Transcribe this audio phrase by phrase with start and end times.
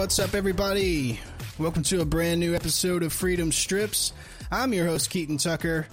[0.00, 1.20] What's up, everybody?
[1.58, 4.14] Welcome to a brand new episode of Freedom Strips.
[4.50, 5.86] I'm your host, Keaton Tucker.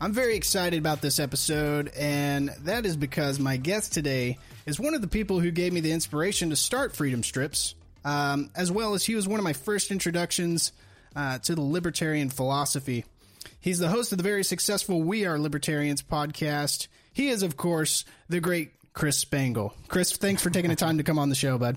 [0.00, 4.94] I'm very excited about this episode, and that is because my guest today is one
[4.94, 7.74] of the people who gave me the inspiration to start Freedom Strips,
[8.06, 10.72] um, as well as he was one of my first introductions
[11.14, 13.04] uh, to the libertarian philosophy.
[13.60, 16.86] He's the host of the very successful We Are Libertarians podcast.
[17.12, 19.74] He is, of course, the great Chris Spangle.
[19.88, 21.76] Chris, thanks for taking the time to come on the show, bud.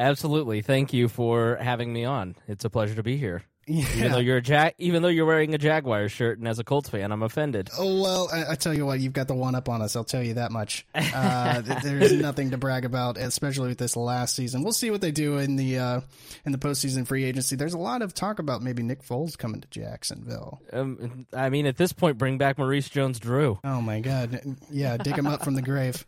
[0.00, 0.62] Absolutely.
[0.62, 2.34] Thank you for having me on.
[2.48, 3.42] It's a pleasure to be here.
[3.66, 3.86] Yeah.
[3.96, 6.64] Even though you're a jag, even though you're wearing a Jaguar shirt, and as a
[6.64, 7.70] Colts fan, I'm offended.
[7.78, 9.94] Oh well, I, I tell you what, you've got the one up on us.
[9.94, 10.86] I'll tell you that much.
[10.94, 14.64] Uh, there's nothing to brag about, especially with this last season.
[14.64, 16.00] We'll see what they do in the uh,
[16.44, 17.54] in the postseason free agency.
[17.54, 20.60] There's a lot of talk about maybe Nick Foles coming to Jacksonville.
[20.72, 23.60] Um, I mean, at this point, bring back Maurice Jones-Drew.
[23.62, 26.04] Oh my god, yeah, dig him up from the grave.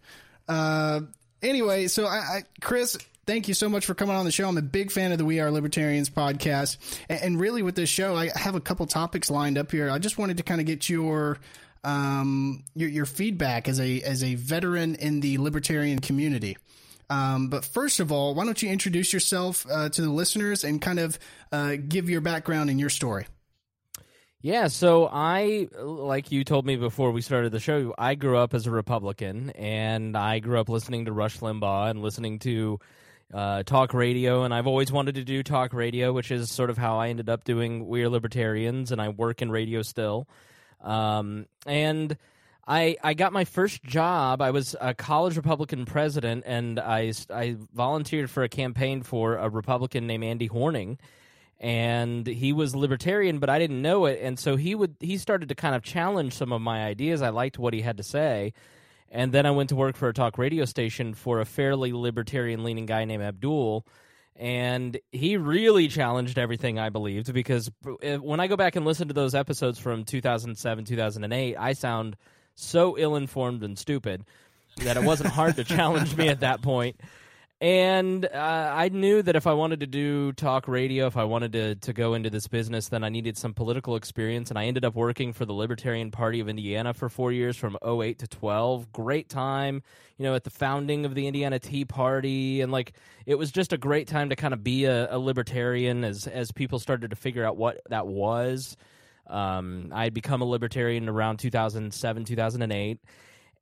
[0.49, 1.03] Uh,
[1.43, 4.49] anyway, so I, I, Chris, thank you so much for coming on the show.
[4.49, 6.77] I'm a big fan of the We Are Libertarians podcast,
[7.09, 9.91] and, really with this show, I have a couple topics lined up here.
[9.91, 11.39] I just wanted to kind of get your
[11.85, 16.57] um, your, your feedback as a as a veteran in the libertarian community.
[17.11, 20.81] Um, but first of all, why don't you introduce yourself uh, to the listeners and
[20.81, 21.19] kind of
[21.51, 23.27] uh, give your background and your story?
[24.41, 28.55] Yeah, so I, like you told me before we started the show, I grew up
[28.55, 32.81] as a Republican, and I grew up listening to Rush Limbaugh and listening to
[33.33, 36.79] uh, talk radio, and I've always wanted to do talk radio, which is sort of
[36.79, 40.29] how I ended up doing We Are Libertarians, and I work in radio still.
[40.81, 42.17] Um, and
[42.67, 44.43] I I got my first job.
[44.43, 49.49] I was a college Republican president, and I I volunteered for a campaign for a
[49.49, 50.99] Republican named Andy Horning
[51.63, 55.49] and he was libertarian but i didn't know it and so he would he started
[55.49, 58.53] to kind of challenge some of my ideas i liked what he had to say
[59.13, 62.65] and then i went to work for a talk radio station for a fairly libertarian
[62.65, 63.87] leaning guy named abdul
[64.35, 67.71] and he really challenged everything i believed because
[68.03, 72.17] eh, when i go back and listen to those episodes from 2007 2008 i sound
[72.55, 74.25] so ill-informed and stupid
[74.79, 76.99] that it wasn't hard to challenge me at that point
[77.63, 81.53] and uh, I knew that if I wanted to do talk radio, if I wanted
[81.53, 84.51] to, to go into this business, then I needed some political experience.
[84.51, 87.79] And I ended up working for the Libertarian Party of Indiana for four years from
[87.87, 88.91] 08 to 12.
[88.91, 89.85] Great time,
[90.19, 92.63] you know, at the founding of the Indiana Tea Party.
[92.63, 92.95] And like,
[93.27, 96.51] it was just a great time to kind of be a, a libertarian as, as
[96.51, 98.77] people started to figure out what that was.
[99.29, 102.99] Um, I had become a libertarian around 2007, 2008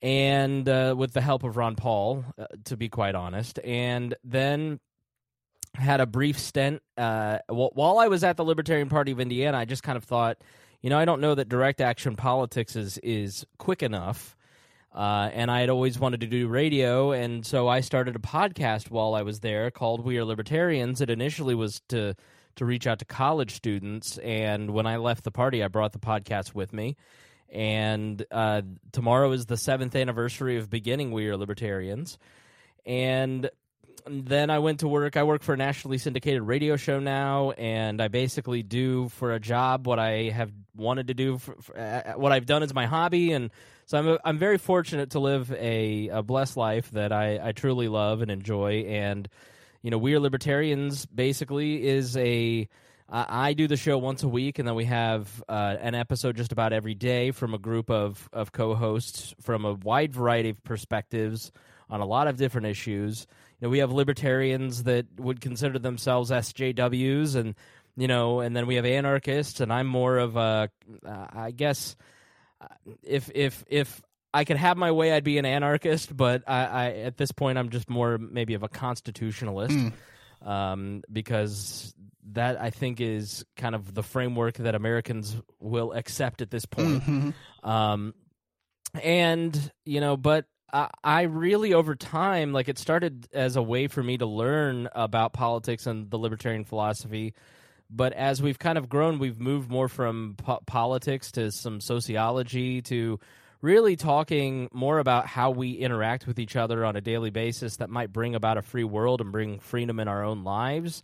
[0.03, 3.59] and uh, with the help of Ron Paul, uh, to be quite honest.
[3.63, 4.81] And then
[5.75, 6.83] had a brief stint.
[6.97, 10.39] Uh, while I was at the Libertarian Party of Indiana, I just kind of thought,
[10.81, 14.37] you know, I don't know that direct action politics is is quick enough.
[14.93, 18.91] Uh, and I had always wanted to do radio, and so I started a podcast
[18.91, 22.17] while I was there called "We Are Libertarians." It initially was to
[22.57, 26.01] to reach out to college students, and when I left the party, I brought the
[26.01, 26.97] podcast with me
[27.51, 28.63] and uh,
[28.93, 32.19] tomorrow is the seventh anniversary of beginning We Are Libertarians,
[32.87, 33.51] and
[34.07, 35.17] then I went to work.
[35.17, 39.41] I work for a nationally syndicated radio show now, and I basically do for a
[39.41, 41.39] job what I have wanted to do.
[41.39, 43.51] For, for, uh, what I've done is my hobby, and
[43.87, 47.89] so I'm I'm very fortunate to live a, a blessed life that I, I truly
[47.89, 48.85] love and enjoy.
[48.89, 49.29] And
[49.83, 52.69] you know, We Are Libertarians basically is a
[53.13, 56.53] I do the show once a week, and then we have uh, an episode just
[56.53, 60.63] about every day from a group of, of co hosts from a wide variety of
[60.63, 61.51] perspectives
[61.89, 63.27] on a lot of different issues.
[63.61, 67.57] You know, we have libertarians that would consider themselves SJWs, and
[67.97, 70.71] you know, and then we have anarchists, and I'm more of a,
[71.05, 71.97] uh, I guess,
[72.61, 72.69] uh,
[73.03, 74.01] if if if
[74.33, 77.59] I could have my way, I'd be an anarchist, but I, I at this point,
[77.59, 79.75] I'm just more maybe of a constitutionalist.
[79.75, 79.93] Mm.
[80.43, 81.95] Um, because
[82.35, 87.03] that I think is kind of the framework that Americans will accept at this point.
[87.03, 87.69] Mm-hmm.
[87.69, 88.15] Um,
[89.03, 93.89] and you know, but I, I really over time, like it started as a way
[93.89, 97.35] for me to learn about politics and the libertarian philosophy.
[97.93, 102.83] But as we've kind of grown, we've moved more from po- politics to some sociology
[102.83, 103.19] to
[103.63, 107.91] really talking more about how we interact with each other on a daily basis that
[107.91, 111.03] might bring about a free world and bring freedom in our own lives.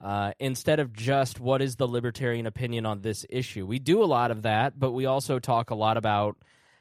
[0.00, 3.64] Uh, instead of just what is the libertarian opinion on this issue.
[3.64, 6.36] We do a lot of that, but we also talk a lot about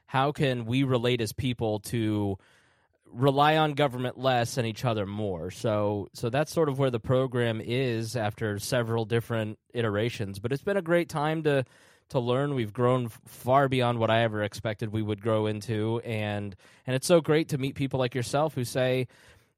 [0.06, 2.38] how can we relate as people to
[3.14, 5.52] rely on government less and each other more.
[5.52, 10.40] So so that's sort of where the program is after several different iterations.
[10.40, 11.66] But it's been a great time to
[12.10, 12.56] to learn.
[12.56, 16.56] We've grown far beyond what I ever expected we would grow into, and
[16.86, 19.08] and it's so great to meet people like yourself who say.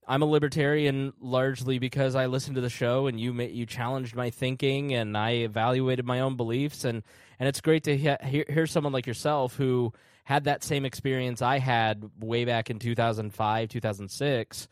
[0.07, 4.29] I'm a libertarian largely because I listened to the show and you you challenged my
[4.29, 7.03] thinking and I evaluated my own beliefs and
[7.39, 9.93] and it's great to hear, hear someone like yourself who
[10.23, 14.67] had that same experience I had way back in 2005, 2006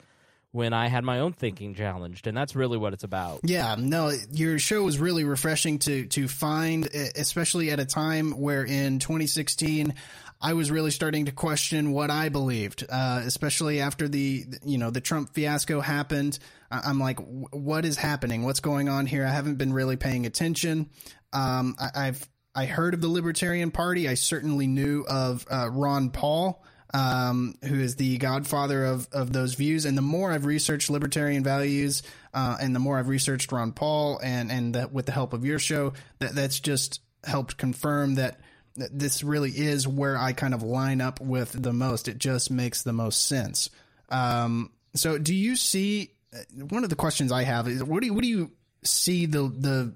[0.53, 3.39] when I had my own thinking challenged, and that's really what it's about.
[3.43, 6.85] Yeah, no, your show was really refreshing to to find,
[7.15, 9.95] especially at a time where in 2016
[10.43, 14.91] I was really starting to question what I believed, uh, especially after the you know
[14.91, 16.37] the Trump fiasco happened.
[16.69, 18.43] I'm like, what is happening?
[18.43, 19.25] What's going on here?
[19.25, 20.89] I haven't been really paying attention.
[21.31, 24.09] Um, I, have I heard of the Libertarian Party.
[24.09, 26.63] I certainly knew of uh, Ron Paul
[26.93, 29.85] um, who is the godfather of, of those views.
[29.85, 32.03] And the more I've researched libertarian values,
[32.33, 35.43] uh, and the more I've researched Ron Paul, and and the, with the help of
[35.43, 38.39] your show, that that's just helped confirm that, that
[38.75, 42.07] this really is where I kind of line up with the most.
[42.07, 43.69] It just makes the most sense.
[44.09, 46.11] Um, so, do you see?
[46.55, 48.51] One of the questions I have is, what do you, what do you
[48.83, 49.93] see the the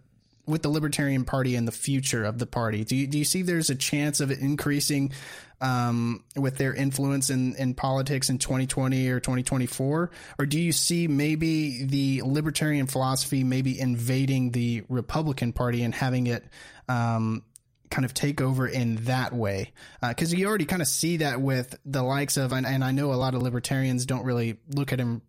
[0.48, 2.86] with the Libertarian Party and the future of the party?
[2.86, 5.12] Do you, do you see there's a chance of it increasing
[5.60, 10.12] um, with their influence in, in politics in 2020 or 2024?
[10.40, 16.28] Or do you see maybe the libertarian philosophy maybe invading the Republican Party and having
[16.28, 16.46] it
[16.88, 17.44] um,
[17.90, 19.72] kind of take over in that way?
[20.02, 22.92] Because uh, you already kind of see that with the likes of, and, and I
[22.92, 25.22] know a lot of libertarians don't really look at him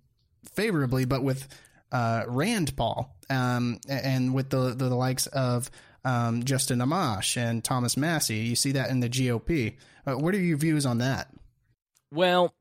[0.54, 1.48] favorably, but with
[1.92, 5.70] uh, Rand Paul um, and with the, the, the likes of
[6.04, 8.36] um, Justin Amash and Thomas Massie.
[8.38, 9.76] You see that in the GOP.
[10.06, 11.28] Uh, what are your views on that?
[12.12, 12.54] Well,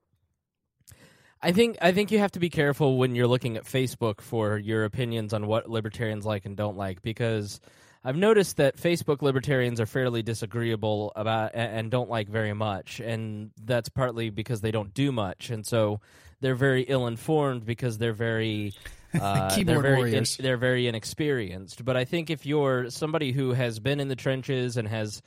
[1.42, 4.58] I think I think you have to be careful when you're looking at Facebook for
[4.58, 7.62] your opinions on what libertarians like and don't like because
[8.04, 13.52] I've noticed that Facebook libertarians are fairly disagreeable about and don't like very much, and
[13.64, 16.00] that's partly because they don't do much, and so
[16.40, 18.74] they're very ill informed because they're very
[19.20, 20.40] uh, keyboard they're very warriors.
[20.40, 21.84] In, they're very inexperienced.
[21.84, 25.22] But I think if you're somebody who has been in the trenches and has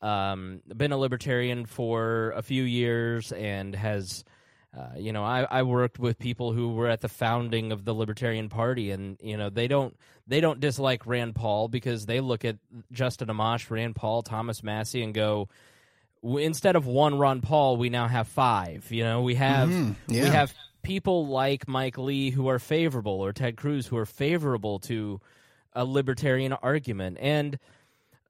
[0.00, 4.24] um, been a libertarian for a few years and has
[4.76, 7.94] uh, you know, I, I worked with people who were at the founding of the
[7.94, 9.94] Libertarian Party, and you know they don't
[10.26, 12.56] they don't dislike Rand Paul because they look at
[12.90, 15.48] Justin Amash, Rand Paul, Thomas Massie, and go,
[16.22, 18.90] instead of one Ron Paul, we now have five.
[18.90, 19.92] You know, we have mm-hmm.
[20.08, 20.22] yeah.
[20.22, 24.78] we have people like Mike Lee who are favorable, or Ted Cruz who are favorable
[24.80, 25.20] to
[25.74, 27.58] a libertarian argument, and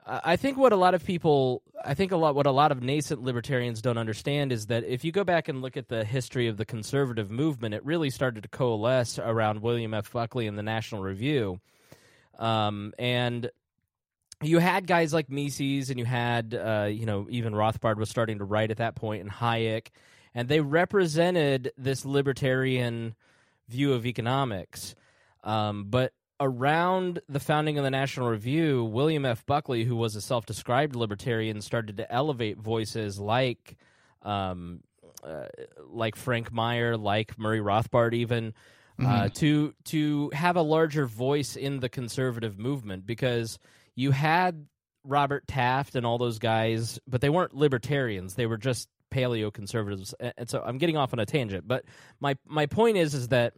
[0.04, 2.82] I think what a lot of people, I think a lot what a lot of
[2.82, 6.48] nascent libertarians don't understand is that if you go back and look at the history
[6.48, 10.12] of the conservative movement, it really started to coalesce around William F.
[10.12, 11.60] Buckley and the National Review,
[12.38, 13.48] um, and
[14.42, 18.38] you had guys like Mises, and you had, uh, you know, even Rothbard was starting
[18.38, 19.88] to write at that point, and Hayek,
[20.34, 23.14] and they represented this libertarian
[23.68, 24.96] view of economics.
[25.44, 26.12] Um, but
[26.42, 29.46] around the founding of the National Review, William F.
[29.46, 33.76] Buckley, who was a self described libertarian, started to elevate voices like.
[34.22, 34.80] Um,
[35.24, 35.46] uh,
[35.86, 38.54] like Frank Meyer, like Murray Rothbard, even
[38.98, 39.06] uh, mm-hmm.
[39.06, 43.58] uh, to to have a larger voice in the conservative movement because
[43.94, 44.66] you had
[45.04, 50.14] Robert Taft and all those guys, but they weren't libertarians; they were just paleo conservatives.
[50.18, 51.84] And, and so I'm getting off on a tangent, but
[52.20, 53.54] my my point is is that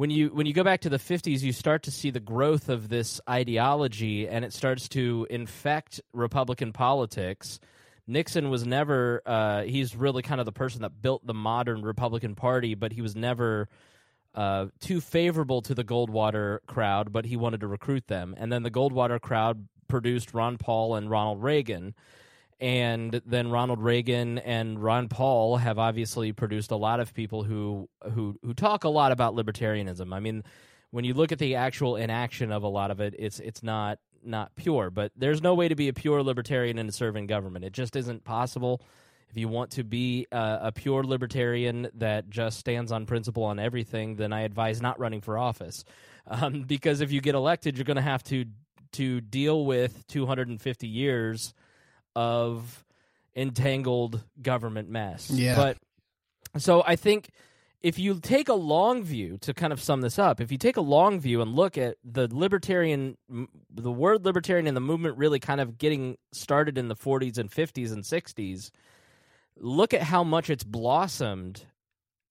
[0.00, 2.70] when you when you go back to the 50s you start to see the growth
[2.70, 7.60] of this ideology and it starts to infect republican politics.
[8.06, 12.34] Nixon was never uh, he's really kind of the person that built the modern republican
[12.34, 13.68] party but he was never
[14.34, 18.34] uh, too favorable to the goldwater crowd but he wanted to recruit them.
[18.38, 21.94] And then the goldwater crowd produced ron paul and ronald reagan
[22.60, 27.88] and then Ronald Reagan and Ron Paul have obviously produced a lot of people who
[28.12, 30.12] who who talk a lot about libertarianism.
[30.14, 30.44] I mean,
[30.90, 33.98] when you look at the actual inaction of a lot of it, it's it's not
[34.22, 34.90] not pure.
[34.90, 37.64] But there's no way to be a pure libertarian and serve in government.
[37.64, 38.82] It just isn't possible.
[39.30, 43.58] If you want to be a, a pure libertarian that just stands on principle on
[43.58, 45.84] everything, then I advise not running for office,
[46.26, 48.44] um, because if you get elected, you're going to have to
[48.92, 51.54] to deal with 250 years
[52.14, 52.84] of
[53.34, 55.30] entangled government mess.
[55.30, 55.56] Yeah.
[55.56, 55.78] But
[56.60, 57.30] so I think
[57.80, 60.76] if you take a long view to kind of sum this up, if you take
[60.76, 63.16] a long view and look at the libertarian,
[63.70, 67.50] the word libertarian and the movement really kind of getting started in the 40s and
[67.50, 68.70] 50s and 60s,
[69.56, 71.64] look at how much it's blossomed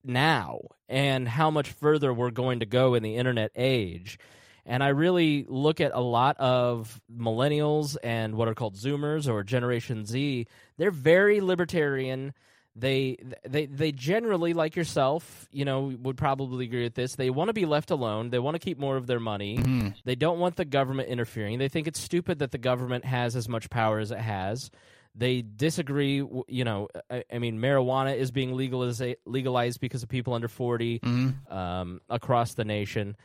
[0.03, 4.19] now and how much further we're going to go in the internet age.
[4.65, 9.43] And I really look at a lot of millennials and what are called Zoomers or
[9.43, 10.47] Generation Z.
[10.77, 12.33] They're very libertarian.
[12.75, 17.15] They they they generally like yourself you know would probably agree with this.
[17.15, 18.29] They want to be left alone.
[18.29, 19.57] They want to keep more of their money.
[19.57, 19.89] Mm-hmm.
[20.05, 21.59] they don't want the government interfering.
[21.59, 24.71] They think it's stupid that the government has as much power as it has.
[25.15, 30.33] They disagree you know i, I mean marijuana is being legalized legalized because of people
[30.33, 31.53] under 40 mm-hmm.
[31.53, 33.17] um, across the nation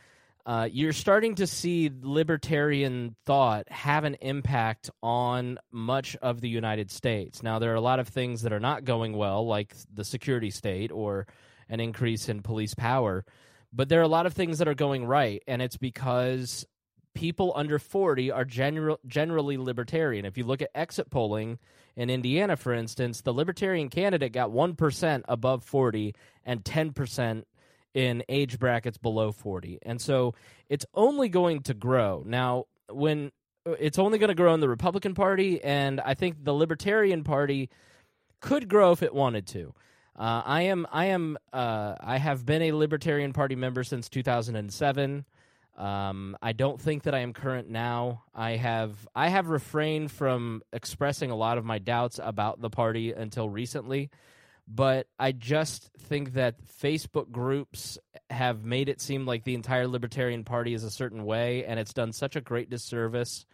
[0.45, 6.91] uh, you're starting to see libertarian thought have an impact on much of the United
[6.91, 7.41] States.
[7.41, 10.51] Now, there are a lot of things that are not going well, like the security
[10.51, 11.25] state or
[11.67, 13.25] an increase in police power,
[13.73, 16.67] but there are a lot of things that are going right, and it's because
[17.15, 20.25] people under 40 are general, generally libertarian.
[20.25, 21.57] If you look at exit polling
[21.95, 26.13] in Indiana, for instance, the libertarian candidate got 1% above 40
[26.45, 27.43] and 10%
[27.95, 29.79] in age brackets below 40.
[29.81, 30.35] And so
[30.69, 32.23] it's only going to grow.
[32.25, 33.31] Now, when
[33.65, 37.69] it's only going to grow in the Republican Party, and I think the Libertarian Party
[38.41, 39.73] could grow if it wanted to.
[40.15, 45.25] Uh, I am, I am, uh, I have been a Libertarian Party member since 2007.
[45.77, 48.23] Um, I don't think that I am current now.
[48.33, 53.13] I have, I have refrained from expressing a lot of my doubts about the party
[53.13, 54.09] until recently
[54.67, 57.97] but I just think that Facebook groups
[58.29, 61.93] have made it seem like the entire Libertarian Party is a certain way, and it's
[61.93, 63.45] done such a great disservice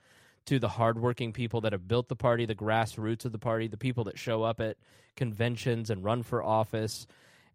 [0.45, 3.77] to the hardworking people that have built the party, the grassroots of the party, the
[3.77, 4.77] people that show up at
[5.15, 7.05] conventions and run for office.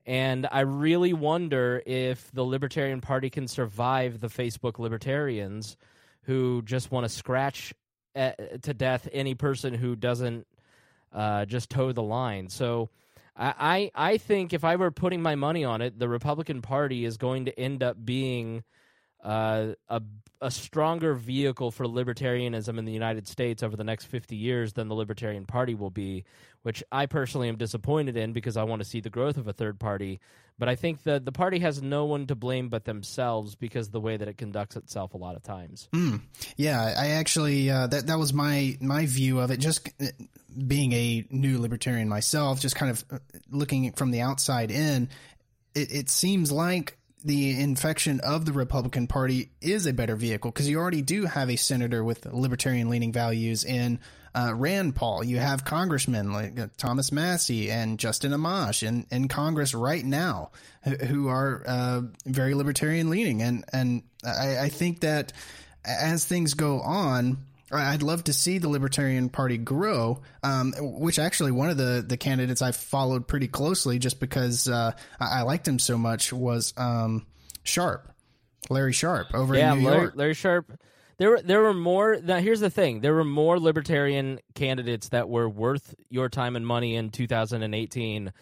[0.04, 5.76] And I really wonder if the Libertarian Party can survive the Facebook libertarians
[6.22, 7.74] who just want to scratch
[8.14, 10.46] at, eh, to death any person who doesn't
[11.12, 12.48] uh, just toe the line.
[12.48, 12.90] So
[13.38, 17.16] I, I think if I were putting my money on it, the Republican Party is
[17.16, 18.64] going to end up being
[19.22, 20.02] uh, a
[20.40, 24.88] a stronger vehicle for libertarianism in the United States over the next 50 years than
[24.88, 26.24] the Libertarian Party will be,
[26.62, 29.52] which I personally am disappointed in because I want to see the growth of a
[29.52, 30.20] third party.
[30.58, 34.00] But I think that the party has no one to blame but themselves because the
[34.00, 35.88] way that it conducts itself a lot of times.
[35.92, 36.22] Mm.
[36.56, 39.60] Yeah, I actually uh, that that was my my view of it.
[39.60, 40.06] Just uh,
[40.66, 43.18] being a new libertarian myself, just kind of uh,
[43.50, 45.10] looking from the outside in,
[45.74, 50.68] it, it seems like the infection of the Republican Party is a better vehicle because
[50.68, 53.98] you already do have a senator with libertarian leaning values in
[54.32, 55.24] uh, Rand Paul.
[55.24, 60.50] You have congressmen like uh, Thomas Massie and Justin Amash in, in Congress right now
[61.08, 63.42] who are uh, very libertarian leaning.
[63.42, 65.32] And, and I, I think that
[65.84, 67.38] as things go on,
[67.72, 72.16] I'd love to see the Libertarian Party grow, um, which actually one of the, the
[72.16, 76.72] candidates I followed pretty closely just because uh, I, I, liked him so much was
[76.76, 77.26] um,
[77.64, 78.08] Sharpe,
[78.70, 80.12] Larry Sharpe over yeah, in New Larry, York.
[80.16, 80.72] Larry Sharpe.
[81.18, 82.18] There were there were more.
[82.22, 86.66] Now here's the thing: there were more Libertarian candidates that were worth your time and
[86.66, 88.32] money in 2018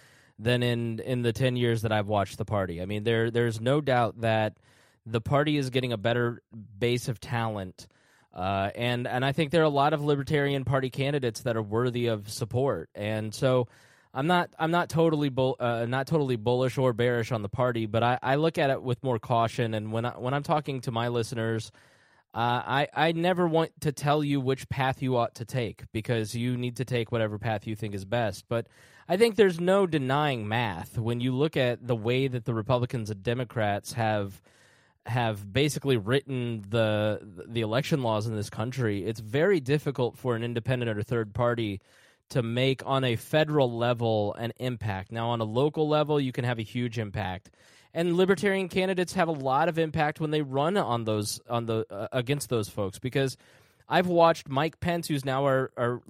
[0.40, 2.82] than in in the 10 years that I've watched the party.
[2.82, 4.58] I mean, there there's no doubt that
[5.06, 6.42] the party is getting a better
[6.78, 7.86] base of talent
[8.34, 11.62] uh, and and I think there are a lot of Libertarian Party candidates that are
[11.62, 13.68] worthy of support, and so
[14.12, 17.86] I'm not I'm not totally bull, uh, not totally bullish or bearish on the party,
[17.86, 19.72] but I, I look at it with more caution.
[19.74, 21.70] And when I, when I'm talking to my listeners,
[22.34, 26.34] uh, I I never want to tell you which path you ought to take because
[26.34, 28.46] you need to take whatever path you think is best.
[28.48, 28.66] But
[29.08, 33.10] I think there's no denying math when you look at the way that the Republicans
[33.10, 34.40] and Democrats have
[35.06, 40.42] have basically written the the election laws in this country, it's very difficult for an
[40.42, 41.80] independent or third party
[42.30, 45.12] to make on a federal level an impact.
[45.12, 47.50] Now, on a local level, you can have a huge impact,
[47.92, 51.86] and libertarian candidates have a lot of impact when they run on those on the
[51.90, 53.36] uh, against those folks because
[53.88, 56.00] I've watched Mike Pence, who's now our, our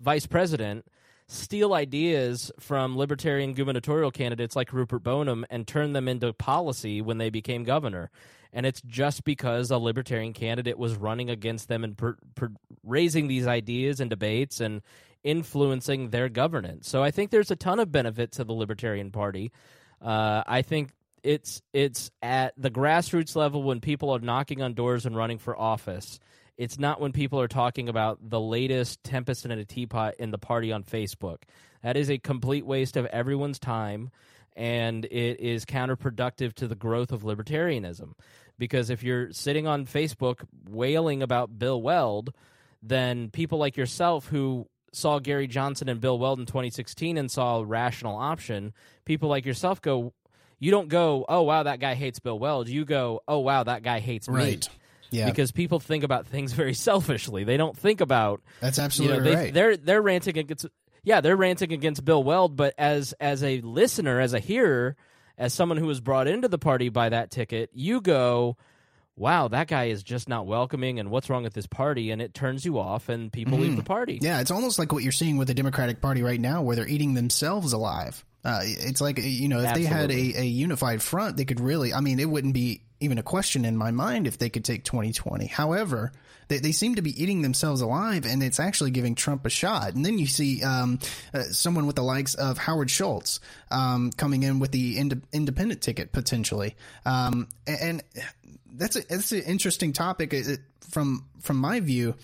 [0.00, 0.86] vice president
[1.28, 7.18] steal ideas from libertarian gubernatorial candidates like Rupert Boneham and turn them into policy when
[7.18, 8.10] they became governor.
[8.50, 12.50] And it's just because a libertarian candidate was running against them and per, per,
[12.82, 14.80] raising these ideas and debates and
[15.22, 16.88] influencing their governance.
[16.88, 19.52] So I think there's a ton of benefit to the Libertarian Party.
[20.00, 20.92] Uh, I think
[21.22, 25.58] it's it's at the grassroots level when people are knocking on doors and running for
[25.58, 26.20] office
[26.58, 30.38] It's not when people are talking about the latest tempest in a teapot in the
[30.38, 31.38] party on Facebook.
[31.82, 34.10] That is a complete waste of everyone's time,
[34.56, 38.14] and it is counterproductive to the growth of libertarianism.
[38.58, 42.34] Because if you're sitting on Facebook wailing about Bill Weld,
[42.82, 47.58] then people like yourself who saw Gary Johnson and Bill Weld in 2016 and saw
[47.58, 48.72] a rational option,
[49.04, 50.12] people like yourself go,
[50.58, 52.68] you don't go, oh wow, that guy hates Bill Weld.
[52.68, 54.66] You go, oh wow, that guy hates right.
[54.68, 54.74] me.
[55.10, 57.44] Yeah, Because people think about things very selfishly.
[57.44, 59.54] They don't think about that's you know absolutely they, right.
[59.54, 60.66] they're they're ranting against
[61.02, 64.96] yeah they're ranting against Bill Weld, but as as a listener, as a hearer,
[65.36, 68.56] as someone who was brought into the party by that ticket, you go.
[69.16, 72.12] Wow, that guy is just not welcoming, and what's wrong with this party?
[72.12, 74.14] And it turns you off, and people leave the party.
[74.14, 74.24] Mm-hmm.
[74.24, 76.86] Yeah, it's almost like what you're seeing with the Democratic Party right now, where they're
[76.86, 78.24] eating themselves alive.
[78.44, 81.92] Uh, it's like you know, if they had a, a unified front, they could really.
[81.92, 84.84] I mean, it wouldn't be even a question in my mind if they could take
[84.84, 85.46] 2020.
[85.46, 86.12] However,
[86.48, 89.94] they, they seem to be eating themselves alive, and it's actually giving Trump a shot.
[89.94, 90.98] And then you see um,
[91.32, 93.40] uh, someone with the likes of Howard Schultz
[93.70, 96.74] um, coming in with the ind- independent ticket potentially,
[97.04, 98.02] um, and, and
[98.74, 100.56] that's a, that's an interesting topic uh,
[100.90, 102.14] from from my view.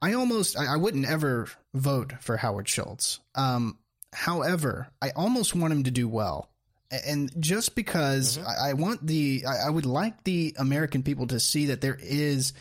[0.00, 3.20] I almost I, I wouldn't ever vote for Howard Schultz.
[3.34, 3.78] Um,
[4.12, 6.51] however, I almost want him to do well.
[6.92, 11.40] And just because I, I want the, I, I would like the American people to
[11.40, 12.52] see that there is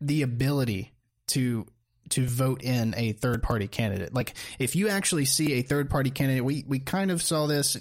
[0.00, 0.92] the ability
[1.28, 1.66] to
[2.10, 4.14] to vote in a third party candidate.
[4.14, 7.76] Like if you actually see a third party candidate, we we kind of saw this,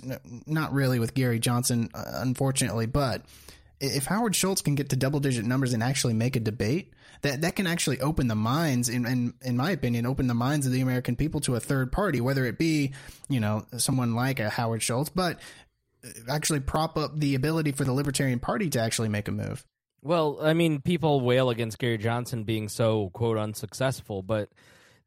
[0.45, 3.23] not really with Gary Johnson, uh, unfortunately, but
[3.79, 7.41] if Howard Schultz can get to double digit numbers and actually make a debate, that
[7.41, 10.71] that can actually open the minds, in, in in my opinion, open the minds of
[10.71, 12.93] the American people to a third party, whether it be
[13.29, 15.39] you know someone like a Howard Schultz, but
[16.29, 19.65] actually prop up the ability for the Libertarian Party to actually make a move.
[20.01, 24.49] Well, I mean, people wail against Gary Johnson being so quote unsuccessful, but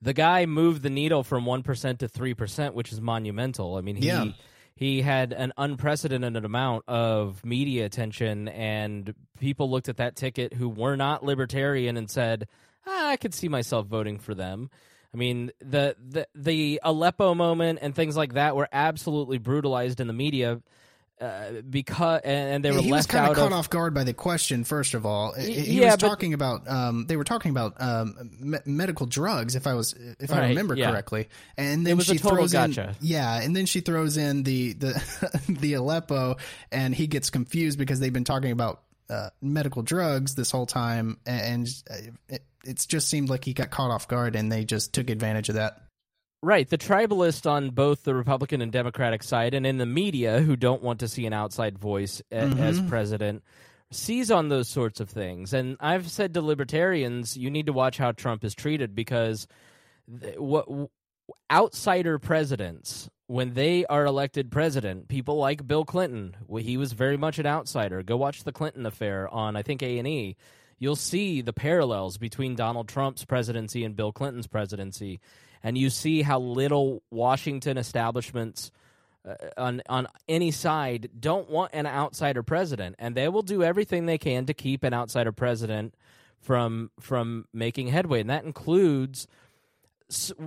[0.02, 3.76] the guy moved the needle from one percent to three percent, which is monumental.
[3.76, 4.26] I mean, he Yeah.
[4.74, 10.68] he had an unprecedented amount of media attention, and people looked at that ticket who
[10.68, 12.48] were not libertarian and said,
[12.86, 14.70] ah, "I could see myself voting for them."
[15.14, 20.06] I mean, the the the Aleppo moment and things like that were absolutely brutalized in
[20.08, 20.60] the media.
[21.20, 23.92] Uh, because and, they were he was left kind out of caught of off guard
[23.92, 24.64] by the question.
[24.64, 26.66] First of all, he, he yeah, was but- talking about.
[26.66, 30.74] Um, they were talking about um, me- medical drugs, if I was, if I remember
[30.74, 30.90] yeah.
[30.90, 31.28] correctly.
[31.58, 32.88] And then was she throws gotcha.
[32.88, 36.38] in, yeah, and then she throws in the the the Aleppo,
[36.72, 38.80] and he gets confused because they've been talking about
[39.10, 41.68] uh, medical drugs this whole time, and
[42.30, 45.50] it, it's just seemed like he got caught off guard, and they just took advantage
[45.50, 45.82] of that.
[46.42, 50.56] Right, the tribalists on both the Republican and Democratic side, and in the media who
[50.56, 52.88] don't want to see an outside voice a- as mm-hmm.
[52.88, 53.42] president,
[53.90, 55.52] seize on those sorts of things.
[55.52, 59.46] And I've said to libertarians, you need to watch how Trump is treated because
[60.20, 60.88] th- what w-
[61.50, 67.18] outsider presidents, when they are elected president, people like Bill Clinton, well, he was very
[67.18, 68.02] much an outsider.
[68.02, 70.36] Go watch the Clinton affair on I think A and E.
[70.80, 75.20] You'll see the parallels between Donald Trump's presidency and Bill Clinton's presidency,
[75.62, 78.72] and you see how little Washington establishments
[79.24, 84.06] uh, on on any side don't want an outsider president, and they will do everything
[84.06, 85.94] they can to keep an outsider president
[86.40, 89.28] from from making headway, and that includes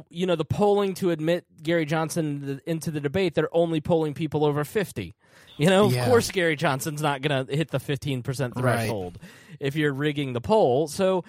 [0.10, 3.34] you know the polling to admit Gary Johnson into the debate.
[3.36, 5.16] They're only polling people over fifty.
[5.58, 6.04] You know, Yeah.
[6.04, 8.80] of course, Gary Johnson's not going to hit the fifteen percent Right.
[8.80, 9.20] threshold
[9.60, 10.88] if you're rigging the poll.
[10.88, 11.24] So.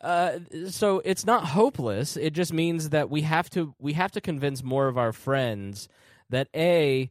[0.00, 2.16] Uh, so it's not hopeless.
[2.16, 5.88] It just means that we have to we have to convince more of our friends
[6.30, 7.10] that a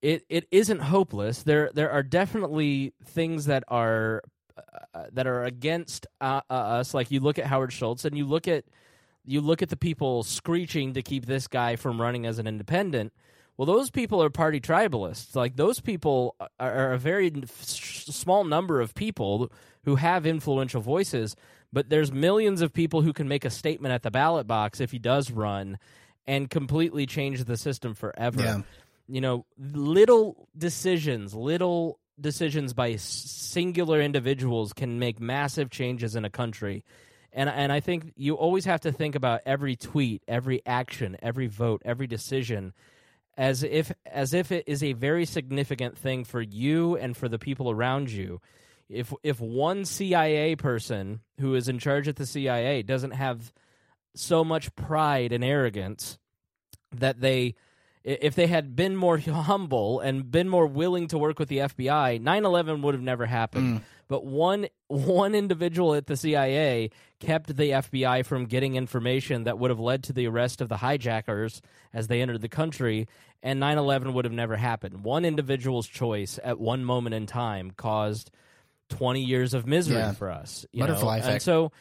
[0.00, 1.44] it it isn't hopeless.
[1.44, 4.22] There there are definitely things that are
[4.94, 6.92] uh, that are against uh, uh, us.
[6.92, 8.64] Like you look at Howard Schultz and you look at
[9.24, 13.12] you look at the people screeching to keep this guy from running as an independent.
[13.56, 15.36] Well, those people are party tribalists.
[15.36, 19.52] Like those people are, a very small number of people
[19.84, 21.36] who have influential voices,
[21.72, 24.90] but there's millions of people who can make a statement at the ballot box if
[24.90, 25.78] he does run
[26.26, 28.42] and completely change the system forever.
[28.42, 28.62] Yeah.
[29.08, 36.30] You know, little decisions, little decisions by singular individuals can make massive changes in a
[36.30, 36.84] country.
[37.32, 41.46] And and I think you always have to think about every tweet, every action, every
[41.46, 42.74] vote, every decision
[43.36, 47.38] as if as if it is a very significant thing for you and for the
[47.38, 48.40] people around you.
[48.88, 53.52] If if one CIA person who is in charge at the CIA doesn't have
[54.14, 56.18] so much pride and arrogance
[56.94, 57.54] that they
[58.04, 62.20] if they had been more humble and been more willing to work with the FBI,
[62.20, 63.80] 9/11 would have never happened.
[63.80, 63.82] Mm.
[64.12, 69.70] But one one individual at the CIA kept the FBI from getting information that would
[69.70, 71.62] have led to the arrest of the hijackers
[71.94, 73.08] as they entered the country,
[73.42, 75.02] and 9/11 would have never happened.
[75.02, 78.30] One individual's choice at one moment in time caused
[78.90, 80.12] 20 years of misery Yeah.
[80.12, 80.66] for us.
[80.72, 81.20] You Butterfly know?
[81.20, 81.32] effect.
[81.32, 81.72] And so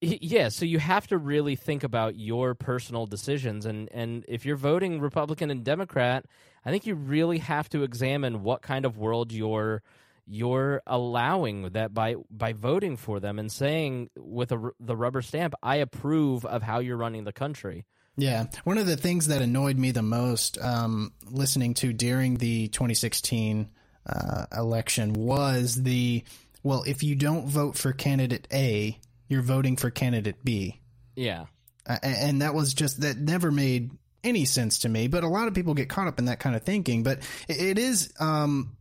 [0.00, 4.56] yeah, so you have to really think about your personal decisions and and if you're
[4.56, 6.24] voting Republican and Democrat,
[6.64, 9.80] I think you really have to examine what kind of world you're
[10.26, 15.54] you're allowing that by by voting for them and saying with a, the rubber stamp,
[15.62, 17.84] I approve of how you're running the country.
[18.16, 18.46] Yeah.
[18.64, 23.70] One of the things that annoyed me the most um, listening to during the 2016
[24.06, 26.22] uh, election was the
[26.62, 30.80] well, if you don't vote for candidate A, you're voting for candidate B.
[31.16, 31.46] Yeah.
[31.86, 33.90] Uh, and that was just that never made
[34.22, 35.08] any sense to me.
[35.08, 37.02] But a lot of people get caught up in that kind of thinking.
[37.02, 38.76] But it- it is um,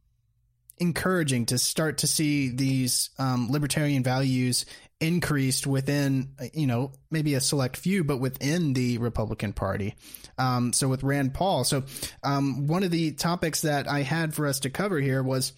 [0.81, 4.65] encouraging to start to see these um, libertarian values
[4.99, 9.95] increased within, you know, maybe a select few, but within the Republican Party.
[10.37, 11.83] Um, so with Rand Paul, so
[12.23, 15.53] um, one of the topics that I had for us to cover here was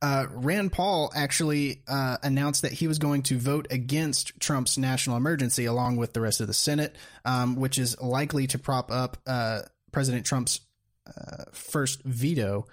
[0.00, 5.18] uh, Rand Paul actually uh, announced that he was going to vote against Trump's national
[5.18, 9.18] emergency along with the rest of the Senate, um, which is likely to prop up
[9.26, 10.60] uh, President Trump's
[11.06, 12.66] uh, first veto.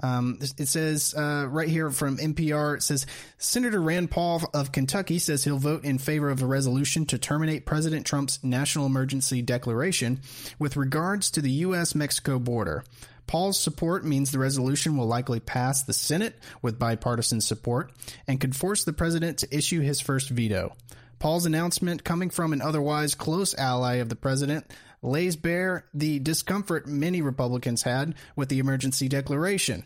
[0.00, 3.04] Um, it says uh, right here from NPR, it says
[3.36, 7.66] Senator Rand Paul of Kentucky says he'll vote in favor of a resolution to terminate
[7.66, 10.20] President Trump's national emergency declaration
[10.58, 11.96] with regards to the U.S.
[11.96, 12.84] Mexico border.
[13.26, 17.92] Paul's support means the resolution will likely pass the Senate with bipartisan support
[18.26, 20.74] and could force the president to issue his first veto.
[21.18, 24.64] Paul's announcement, coming from an otherwise close ally of the president,
[25.02, 29.84] lays bare the discomfort many Republicans had with the emergency declaration.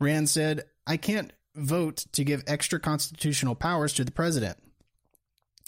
[0.00, 4.58] Rand said, I can't vote to give extra constitutional powers to the president.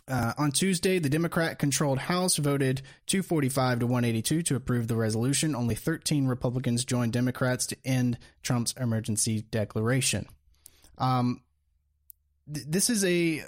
[0.06, 5.54] Uh, on Tuesday, the Democrat controlled House voted 245 to 182 to approve the resolution.
[5.54, 10.26] Only 13 Republicans joined Democrats to end Trump's emergency declaration.
[10.98, 11.40] Um,
[12.52, 13.44] th- this is a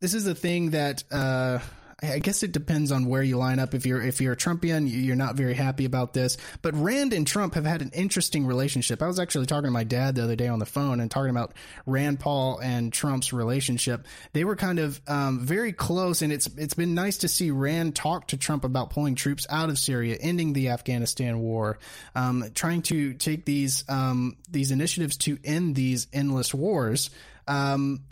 [0.00, 1.60] this is a thing that uh,
[2.02, 3.72] I guess it depends on where you line up.
[3.72, 6.36] If you're if you're a Trumpian, you're not very happy about this.
[6.60, 9.00] But Rand and Trump have had an interesting relationship.
[9.02, 11.30] I was actually talking to my dad the other day on the phone and talking
[11.30, 11.54] about
[11.86, 14.06] Rand Paul and Trump's relationship.
[14.34, 17.96] They were kind of um, very close, and it's it's been nice to see Rand
[17.96, 21.78] talk to Trump about pulling troops out of Syria, ending the Afghanistan war,
[22.14, 27.08] um, trying to take these um, these initiatives to end these endless wars.
[27.48, 28.02] Um,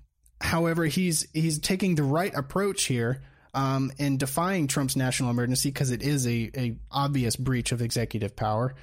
[0.40, 3.20] however, he's he's taking the right approach here
[3.54, 8.36] um, in defying Trump's national emergency because it is a, a obvious breach of executive
[8.36, 8.74] power.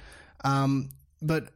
[0.44, 1.48] Um, but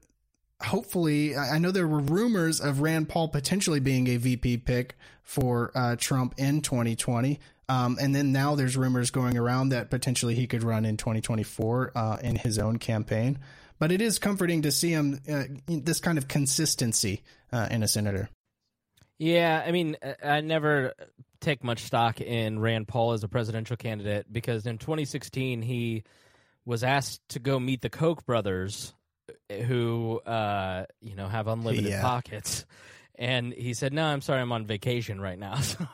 [0.62, 5.72] hopefully, I know there were rumors of Rand Paul potentially being a VP pick for
[5.74, 7.40] uh, Trump in 2020.
[7.68, 11.92] Um, and then now there's rumors going around that potentially he could run in 2024
[11.94, 13.38] uh, in his own campaign.
[13.78, 17.88] But it is comforting to see him uh, this kind of consistency uh, in a
[17.88, 18.30] senator.
[19.18, 20.92] Yeah, I mean, I never
[21.40, 26.02] take much stock in Rand Paul as a presidential candidate because in 2016 he
[26.64, 28.92] was asked to go meet the Koch brothers,
[29.66, 32.02] who uh, you know have unlimited Yeah.
[32.02, 32.64] pockets,
[33.14, 35.86] and he said, "No, I'm sorry, I'm on vacation right now." So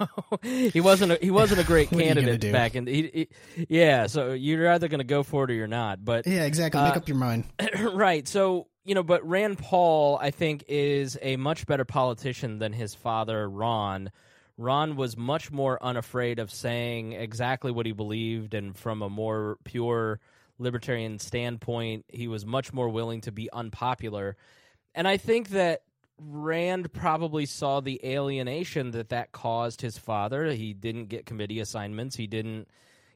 [0.43, 2.87] he wasn't a, he wasn't a great What are you gonna candidate back in.
[2.87, 6.05] He, he, yeah, so you're either going to go for it or you're not.
[6.05, 6.81] But Yeah, exactly.
[6.83, 7.45] Make Uh, up your mind.
[7.93, 8.27] right.
[8.27, 12.95] So, you know, but Rand Paul, I think, is a much better politician than his
[12.95, 14.11] father, Ron.
[14.59, 19.59] Ron was much more unafraid of saying exactly what he believed, and from a more
[19.65, 20.21] pure
[20.59, 24.37] libertarian standpoint, he was much more willing to be unpopular.
[24.95, 25.83] And I think that
[26.19, 30.53] Rand probably saw the alienation that that caused his father.
[30.53, 32.15] He didn't get committee assignments.
[32.17, 32.69] He didn't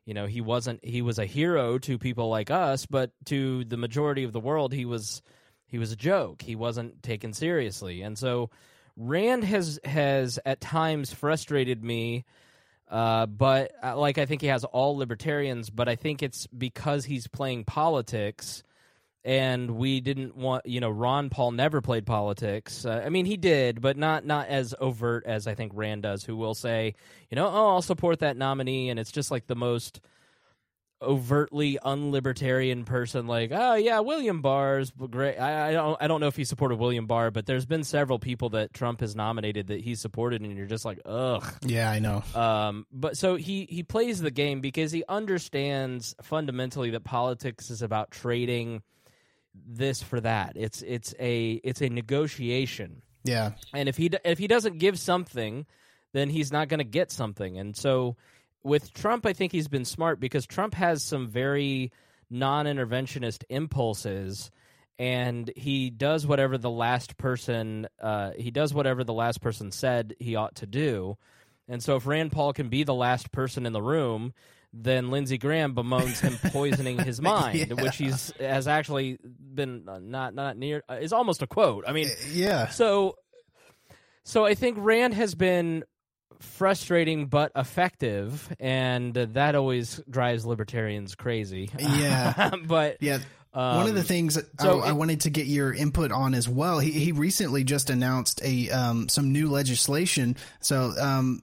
[0.06, 3.76] you know he wasn't he was a hero to people like us but to the
[3.76, 5.20] majority of the world he was
[5.66, 8.48] he was a joke he wasn't taken seriously and so
[8.96, 12.24] rand has has at times frustrated me
[12.88, 17.04] uh, but uh, like i think he has all libertarians but i think it's because
[17.04, 18.62] he's playing politics
[19.24, 22.86] and we didn't want you know ron paul never played politics.
[22.86, 26.24] Uh, i mean he did but not not as overt as i think rand does
[26.24, 26.94] who will say
[27.28, 30.00] you know oh i'll support that nominee and it's just like the most
[31.02, 36.26] overtly unlibertarian person like oh yeah william barr's great I, I don't i don't know
[36.28, 39.82] if he supported william barr but there's been several people that trump has nominated that
[39.82, 42.22] he supported and you're just like ugh Yeah, I know.
[42.34, 47.82] um, but so he he plays the game because he understands fundamentally that politics is
[47.82, 48.82] about trading
[49.54, 50.52] this for that.
[50.56, 53.02] It's it's a it's a negotiation.
[53.24, 53.52] Yeah.
[53.72, 55.66] And if he if he doesn't give something,
[56.12, 57.58] then he's not going to get something.
[57.58, 58.16] And so
[58.62, 61.92] with Trump, I think he's been smart because Trump has some very
[62.30, 64.50] non-interventionist impulses
[64.98, 70.14] and he does whatever the last person uh, he does whatever the last person said
[70.18, 71.16] he ought to do.
[71.68, 74.32] And so if Rand Paul can be the last person in the room,
[74.72, 77.82] then Lindsey Graham bemoans him poisoning his mind, Yeah.
[77.82, 81.84] which he's has actually been uh, not not near uh, is almost a quote.
[81.86, 82.68] I mean, Yeah.
[82.68, 83.16] so
[84.24, 85.84] so I think Rand has been
[86.40, 91.70] frustrating but effective, and that always drives libertarians crazy.
[91.78, 92.50] Yeah.
[92.66, 93.18] but Yeah.
[93.52, 96.46] One of the um, things so I, I wanted to get your input on as
[96.46, 96.78] well.
[96.78, 100.36] He, he recently just announced a um, some new legislation.
[100.60, 101.40] So um,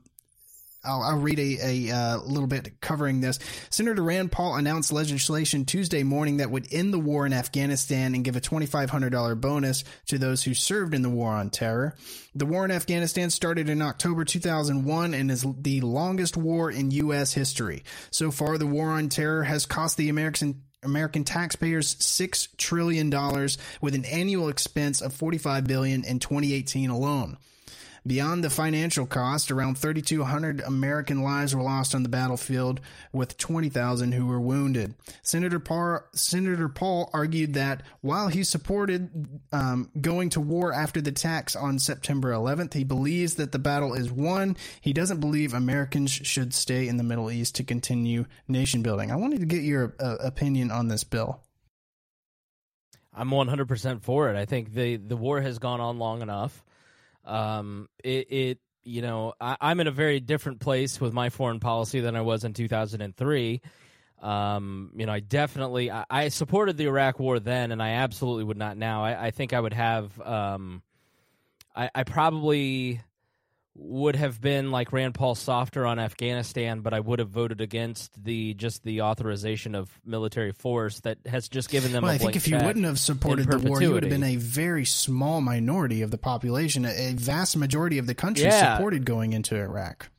[0.84, 3.40] I'll, I'll read a, a uh, little bit covering this.
[3.70, 8.24] Senator Rand Paul announced legislation Tuesday morning that would end the war in Afghanistan and
[8.24, 11.96] give a $2,500 bonus to those who served in the war on terror.
[12.36, 17.34] The war in Afghanistan started in October 2001 and is the longest war in U.S.
[17.34, 17.84] history.
[18.12, 23.58] So far, the war on terror has cost the American American taxpayers six trillion dollars,
[23.80, 27.38] with an annual expense of 45 billion in 2018 alone.
[28.06, 32.82] Beyond the financial cost, around 3,200 American lives were lost on the battlefield,
[33.14, 34.96] with 20,000 who were wounded.
[35.22, 41.12] Senator Paul, Senator Paul argued that while he supported um, going to war after the
[41.12, 44.58] attacks on September 11th, he believes that the battle is won.
[44.82, 49.12] He doesn't believe Americans should stay in the Middle East to continue nation building.
[49.12, 51.40] I wanted to get your uh, opinion on this bill.
[53.16, 54.36] I'm 100% for it.
[54.36, 56.64] I think the the war has gone on long enough.
[57.26, 61.60] Um, it, it you know, I, I'm in a very different place with my foreign
[61.60, 63.62] policy than I was in 2003.
[64.22, 68.46] Um, you know, I definitely I, I supported the Iraq War then, and I absolutely
[68.46, 69.04] would not now.
[69.04, 70.20] I, I think I would have.
[70.22, 70.82] Um,
[71.76, 73.02] I, I probably
[73.76, 78.24] would have been like Rand Paul softer on Afghanistan, but I would have voted against
[78.24, 82.04] the just the authorization of military force that has just given them.
[82.04, 84.36] Well, I think if you wouldn't have supported the war, you would have been a
[84.36, 86.86] very small minority of the population.
[86.86, 88.76] A, a vast majority of the country Yeah.
[88.76, 90.10] supported going into Iraq.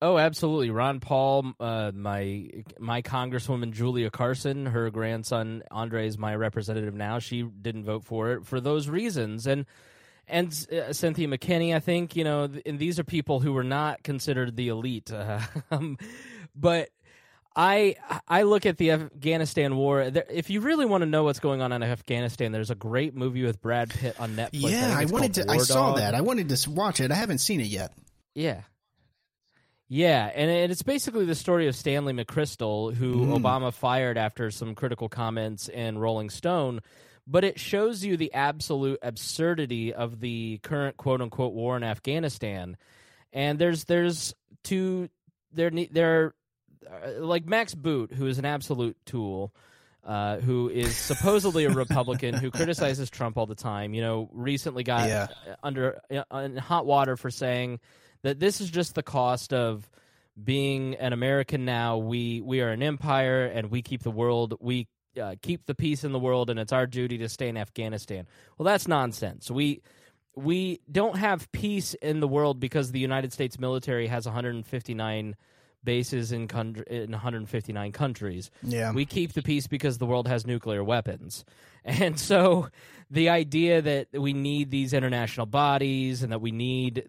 [0.00, 0.70] Oh, absolutely.
[0.70, 2.48] Ron Paul, uh, my
[2.78, 7.18] my Congresswoman Julia Carson, her grandson Andre is my representative now.
[7.18, 9.66] She didn't vote for it for those reasons, and
[10.28, 11.74] and uh, Cynthia McKinney.
[11.74, 15.12] I think you know, th- and these are people who were not considered the elite,
[15.12, 15.98] uh, um,
[16.54, 16.88] but.
[17.56, 17.96] I
[18.28, 20.10] I look at the Afghanistan war.
[20.10, 23.16] There, if you really want to know what's going on in Afghanistan, there's a great
[23.16, 24.50] movie with Brad Pitt on Netflix.
[24.70, 25.50] Yeah, think I wanted to.
[25.50, 25.96] I saw Dog.
[25.98, 26.14] that.
[26.14, 27.10] I wanted to watch it.
[27.10, 27.92] I haven't seen it yet.
[28.32, 28.60] Yeah.
[29.88, 33.40] Yeah, and it- it's basically the story of Stanley McChrystal, who Mm.
[33.40, 36.80] Obama fired after some critical comments in Rolling Stone.
[37.30, 42.78] But it shows you the absolute absurdity of the current quote unquote war in Afghanistan.
[43.34, 45.10] And there's there's two
[45.52, 46.34] there there
[46.90, 49.52] uh, like Max Boot, who is an absolute tool,
[50.04, 53.92] uh, who is supposedly a Republican who criticizes Trump all the time.
[53.92, 55.26] You know, recently got Yeah.
[55.46, 57.80] uh, under uh, in hot water for saying
[58.22, 59.86] that this is just the cost of
[60.42, 61.98] being an American now.
[61.98, 64.54] We we are an empire and we keep the world.
[64.60, 64.88] We
[65.20, 68.26] uh, keep the peace in the world, and it's our duty to stay in Afghanistan.
[68.56, 69.50] Well, that's nonsense.
[69.50, 69.82] We
[70.34, 75.34] we don't have peace in the world because the United States military has 159
[75.84, 78.50] bases in, country, in 159 countries.
[78.62, 78.92] Yeah.
[78.92, 81.44] We keep the peace because the world has nuclear weapons.
[81.84, 82.68] And so
[83.10, 87.04] the idea that we need these international bodies and that we need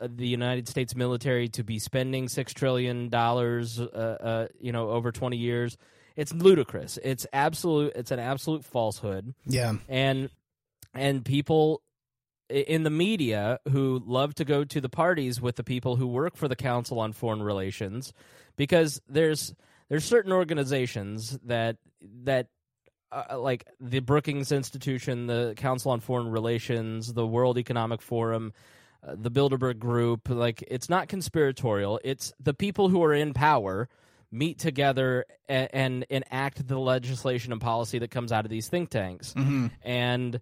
[0.00, 5.12] the United States military to be spending 6 trillion dollars uh, uh, you know over
[5.12, 5.76] 20 years
[6.16, 6.98] it's ludicrous.
[7.02, 9.74] It's absolute it's an absolute falsehood yeah.
[9.88, 10.30] and
[10.94, 11.82] and people
[12.48, 16.36] in the media who love to go to the parties with the people who work
[16.36, 18.12] for the Council on Foreign Relations
[18.56, 19.54] because there's
[19.88, 21.76] there's certain organizations that
[22.24, 22.48] that
[23.10, 28.52] uh, like the Brookings Institution, the Council on Foreign Relations, the World Economic Forum,
[29.06, 32.00] uh, the Bilderberg Group, like it's not conspiratorial.
[32.04, 33.88] It's the people who are in power
[34.32, 38.90] meet together and, and enact the legislation and policy that comes out of these think
[38.90, 39.34] tanks.
[39.34, 39.66] Mm-hmm.
[39.82, 40.40] And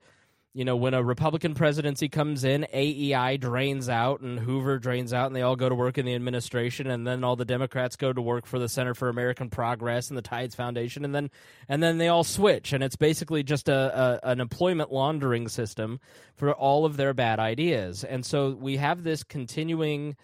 [0.52, 5.28] you know, when a Republican presidency comes in, AEI drains out and Hoover drains out,
[5.28, 8.12] and they all go to work in the administration, and then all the Democrats go
[8.12, 11.30] to work for the Center for American Progress and the Tides Foundation, and then
[11.68, 16.00] and then they all switch, and it's basically just a, a an employment laundering system
[16.34, 20.16] for all of their bad ideas, and so we have this continuing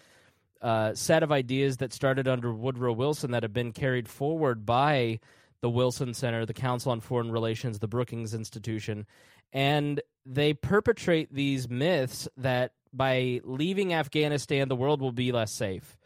[0.61, 5.19] uh, set of ideas that started under Woodrow Wilson that have been carried forward by
[5.61, 9.05] the Wilson Center, the Council on Foreign Relations, the Brookings Institution,
[9.53, 15.97] and they perpetrate these myths that by leaving Afghanistan, the world will be less safe.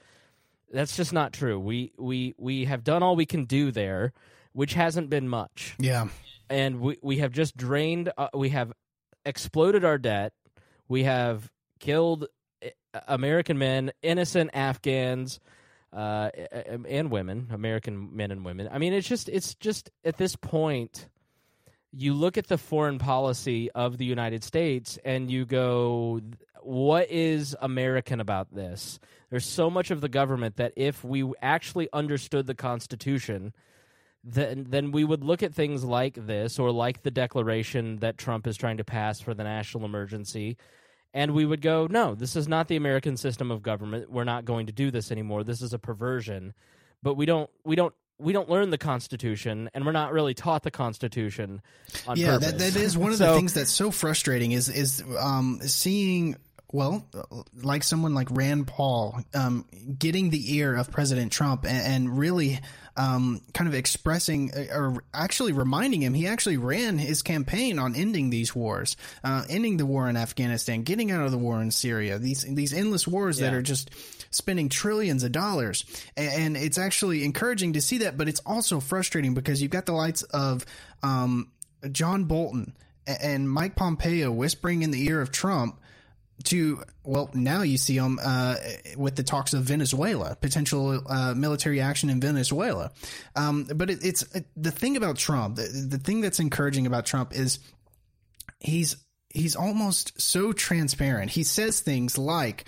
[0.72, 1.60] That's just not true.
[1.60, 4.14] We we we have done all we can do there,
[4.54, 5.76] which hasn't been much.
[5.80, 6.08] Yeah.
[6.50, 8.12] And we we have just drained.
[8.18, 8.72] Uh, we have
[9.26, 10.34] exploded our debt.
[10.88, 12.28] We have killed
[13.08, 15.40] American men, innocent Afghans,
[15.94, 16.30] uh,
[16.88, 18.70] and women, American men and women.
[18.72, 21.08] I mean, it's just it's just at this point
[21.94, 26.22] you look at the foreign policy of the United States and you go,
[26.62, 29.00] what is American about this?
[29.30, 33.54] There's so much of the government that if we actually understood the Constitution,
[34.24, 38.48] then then we would look at things like this or like the declaration that Trump
[38.48, 40.58] is trying to pass for the national emergency
[41.14, 44.12] and we would go, no, this is not the American system of government.
[44.12, 45.44] We're not going to do this anymore.
[45.44, 46.54] This is a perversion.
[47.04, 50.64] But we don't we don't we don't learn the Constitution, and we're not really taught
[50.64, 51.62] the Constitution.
[52.14, 55.60] yeah, that, that is one of so, the things that's so frustrating is is um,
[55.64, 56.38] seeing
[56.72, 57.06] well,
[57.62, 59.66] like someone like Rand Paul, um,
[59.98, 62.60] getting the ear of President Trump and, and really
[62.98, 67.96] um, kind of expressing uh, or actually reminding him he actually ran his campaign on
[67.96, 71.72] ending these wars, uh, ending the war in Afghanistan, getting out of the war in
[71.72, 73.48] Syria, these these endless wars yeah.
[73.48, 73.92] that are just
[74.30, 75.86] spending trillions of dollars.
[76.16, 79.94] And, it's actually encouraging to see that, but it's also frustrating because you've got the
[79.94, 80.66] lights of
[81.04, 81.52] um,
[81.92, 85.81] John Bolton and Mike Pompeo whispering in the ear of Trump
[86.42, 88.56] to well now you see them uh,
[88.98, 92.92] with the talks of Venezuela potential uh, military action in Venezuela
[93.36, 97.06] um, but it, it's it, the thing about Trump the, the thing that's encouraging about
[97.06, 97.60] Trump is
[98.60, 98.98] he's
[99.30, 102.66] he's almost so transparent he says things like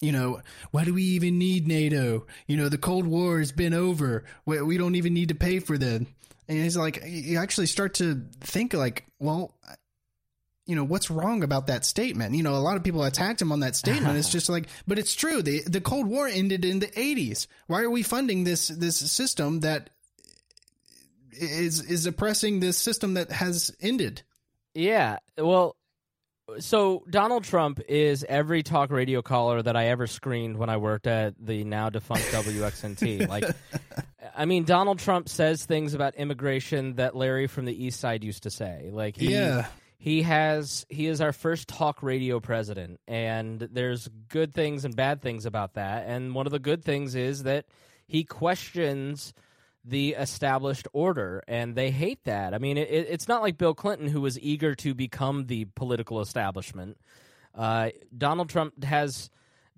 [0.00, 2.26] you know, why do we even need NATO?
[2.46, 4.24] You know, the Cold War has been over.
[4.46, 6.06] We, we don't even need to pay for them.
[6.48, 9.54] And he's like, you actually start to think like, well,
[10.68, 12.34] you know what's wrong about that statement?
[12.34, 14.18] You know a lot of people attacked him on that statement.
[14.18, 15.42] It's just like but it's true.
[15.42, 19.60] The the cold war ended in the 80s why are we funding this this system
[19.60, 19.90] that
[21.32, 24.22] is is oppressing this system that has ended?
[24.74, 25.18] Yeah.
[25.38, 25.74] Well
[26.58, 31.06] so Donald Trump is every talk radio caller that I ever screened when I worked
[31.06, 33.28] at the now defunct WXNT.
[33.28, 33.44] like,
[34.36, 38.44] I mean, Donald Trump says things about immigration that Larry from the East Side used
[38.44, 38.88] to say.
[38.90, 39.66] Like, he, yeah,
[39.98, 45.20] he has he is our first talk radio president and there's good things and bad
[45.20, 46.06] things about that.
[46.06, 47.66] And one of the good things is that
[48.06, 49.34] he questions
[49.84, 52.54] the established order and they hate that.
[52.54, 56.20] I mean it, it's not like bill clinton who was eager to become the political
[56.20, 56.96] establishment.
[57.52, 59.30] Uh, donald trump has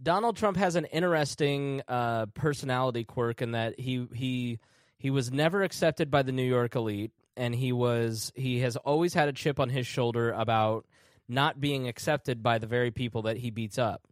[0.03, 4.59] donald trump has an interesting uh, personality quirk in that he he
[4.99, 9.15] he was never accepted by the new york elite and he was he has always
[9.15, 10.85] had a chip on his shoulder about
[11.27, 14.03] not being accepted by the very people that he beats up,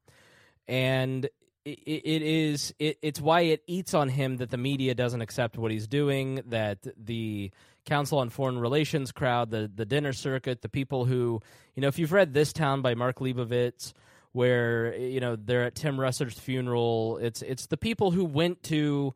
[0.66, 1.26] and
[1.66, 5.58] it, it is it, it's why it eats on him that the media doesn't accept
[5.58, 7.50] what he's doing, that the
[7.84, 11.42] Council on Foreign Relations crowd, the the dinner circuit, the people who
[11.74, 13.92] you know, if you've read This Town by Mark Leibovich
[14.32, 17.18] where you know they're at Tim Russert's funeral.
[17.20, 19.14] It's it's the people who went to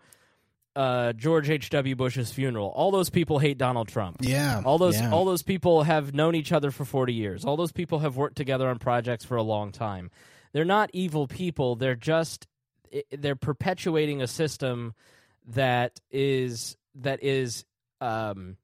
[0.75, 1.71] uh, George H.
[1.71, 1.95] W.
[1.95, 2.69] Bush's funeral.
[2.69, 4.19] All those people hate Donald Trump.
[4.21, 5.11] Yeah, all those yeah.
[5.11, 7.45] all those people have known each other for forty years.
[7.45, 10.11] All those people have worked together on projects for a long time.
[10.53, 11.77] They're not evil people.
[11.77, 12.47] They're just
[13.11, 14.95] they're perpetuating a system
[15.49, 17.65] that is that is
[18.01, 18.57] um,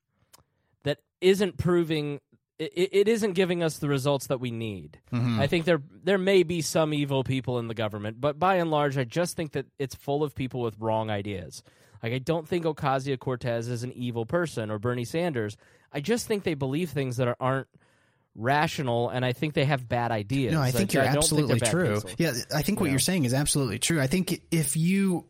[0.85, 2.21] that isn't proving
[2.59, 4.99] it, it isn't giving us the results that we need.
[5.13, 5.41] Mm-hmm.
[5.41, 8.71] I think there there may be some evil people in the government, but by and
[8.71, 11.63] large, I just think that it's full of people with wrong ideas.
[12.03, 15.57] Like I don't think Ocasio Cortez is an evil person or Bernie Sanders.
[15.93, 17.69] I just think they believe things that are, aren't
[18.35, 20.53] rational, and I think they have bad ideas.
[20.53, 22.01] No, I think you're I absolutely think true.
[22.19, 22.93] Yeah, I think what yeah.
[22.93, 24.01] you're saying is absolutely true.
[24.01, 25.27] I think if you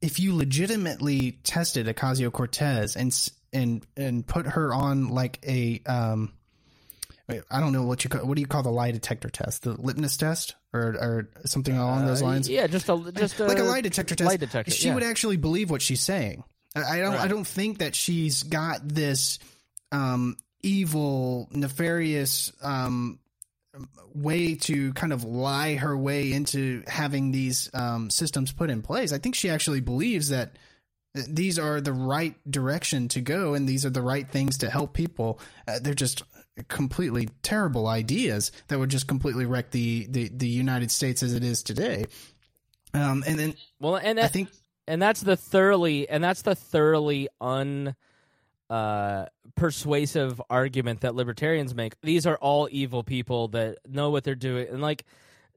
[0.00, 3.12] if you legitimately tested Ocasio Cortez and
[3.52, 6.32] and and put her on like a um
[7.28, 9.62] I don't know what you call, what do you call the lie detector test?
[9.62, 12.48] The litmus test or or something along those uh, lines?
[12.48, 14.28] Uh, yeah, just a just a, like a lie detector test.
[14.28, 14.70] Lie detector.
[14.70, 14.94] She yeah.
[14.94, 16.44] would actually believe what she's saying.
[16.76, 17.14] I, I don't.
[17.14, 17.22] Right.
[17.22, 19.40] I don't think that she's got this
[19.90, 23.18] um, evil, nefarious um,
[24.14, 29.12] way to kind of lie her way into having these um, systems put in place.
[29.12, 30.56] I think she actually believes that
[31.28, 34.92] these are the right direction to go and these are the right things to help
[34.92, 35.40] people.
[35.66, 36.22] Uh, they're just
[36.68, 41.44] completely terrible ideas that would just completely wreck the, the, the United States as it
[41.44, 42.06] is today.
[42.94, 44.48] Um, and then, well, and I think,
[44.86, 47.94] and that's the thoroughly, and that's the thoroughly un,
[48.70, 52.00] uh, persuasive argument that libertarians make.
[52.00, 55.04] These are all evil people that know what they're doing, and like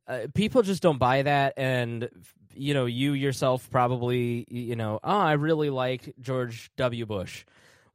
[0.07, 1.53] uh, people just don't buy that.
[1.55, 2.09] And
[2.55, 7.05] you know, you yourself probably, you know, oh, I really like George W.
[7.05, 7.45] Bush.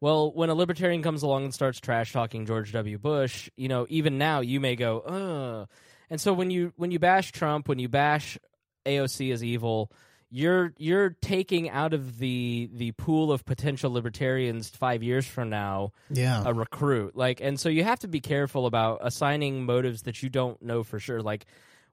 [0.05, 2.98] Well, when a libertarian comes along and starts trash talking George W.
[2.98, 5.68] Bush, you know, even now you may go, ugh.
[6.11, 8.36] And so when you when you bash Trump, when you bash
[8.84, 9.90] AOC as evil,
[10.30, 15.92] you're you're taking out of the the pool of potential libertarians five years from now
[16.11, 16.42] Yeah.
[16.44, 20.28] a recruit like and so you have to be careful about assigning motives that you
[20.28, 21.46] don't know for sure like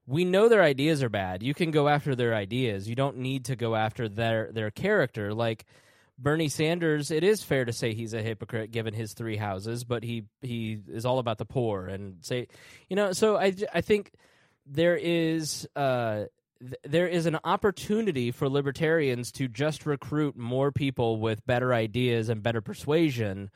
[0.06, 3.44] we know their ideas are bad you can go after their ideas you don't need
[3.46, 5.64] to go after their their character like
[6.22, 10.04] Bernie Sanders it is fair to say he's a hypocrite given his three houses but
[10.04, 12.46] he he is all about the poor and say
[12.88, 14.12] you know so I I think
[14.66, 16.24] there is uh
[16.60, 22.28] th- there is an opportunity for libertarians to just recruit more people with better ideas
[22.28, 23.50] and better persuasion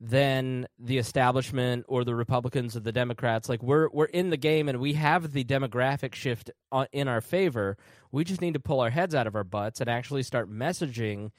[0.00, 3.48] than the establishment or the Republicans or the Democrats.
[3.48, 7.20] Like we're we're in the game and we have the demographic shift on, in our
[7.20, 7.76] favor.
[8.10, 11.30] We just need to pull our heads out of our butts and actually start messaging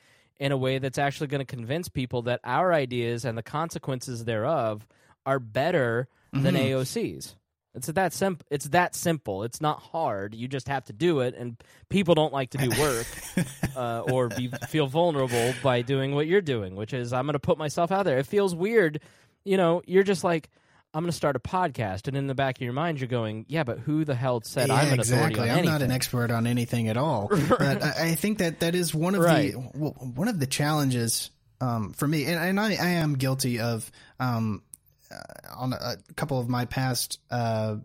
[0.42, 4.26] in a way that's actually going to convince people that our ideas and the consequences
[4.26, 4.88] thereof
[5.24, 7.36] are better than AOC's.
[7.76, 8.46] It's that simple.
[8.50, 9.44] It's that simple.
[9.44, 10.34] It's not hard.
[10.34, 13.08] You just have to do it, and people don't like to do work
[13.76, 17.40] uh, or be feel vulnerable by doing what you're doing, which is I'm going to
[17.40, 18.18] put myself out there.
[18.18, 19.00] It feels weird,
[19.46, 19.84] you know.
[19.86, 20.50] You're just like
[20.94, 23.46] I'm going to start a podcast, and in the back of your mind, you're going,
[23.48, 25.18] "Yeah, but who the hell said yeah, I'm an exactly.
[25.18, 27.30] authority on I'm anything?" not an expert on anything at all.
[27.50, 29.54] but I, I think that that is one of Right.
[29.54, 31.30] the one of the challenges
[31.62, 33.90] um, for me, and, and I, I am guilty of
[34.20, 34.64] um,
[35.10, 35.16] uh,
[35.56, 37.78] on a, a couple of my past uh,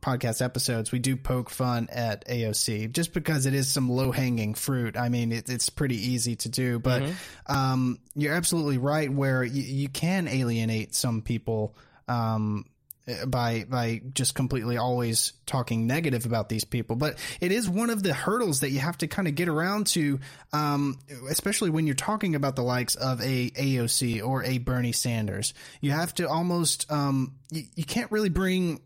[0.00, 0.92] podcast episodes.
[0.92, 4.96] We do poke fun at AOC just because it is some low hanging fruit.
[4.96, 7.02] I mean, it, it's pretty easy to do, but
[7.46, 9.10] um, you're absolutely right.
[9.12, 11.74] Where you, you can alienate some people.
[12.08, 12.66] Um,
[13.26, 16.96] by by just completely always talking negative about these people.
[16.96, 19.88] But it is one of the hurdles that you have to kind of get around
[19.88, 20.20] to
[20.52, 20.98] um,
[21.28, 25.52] especially when you're talking about the likes of a AOC or a Bernie Sanders.
[25.80, 28.80] You have to almost um, you, you can't really bring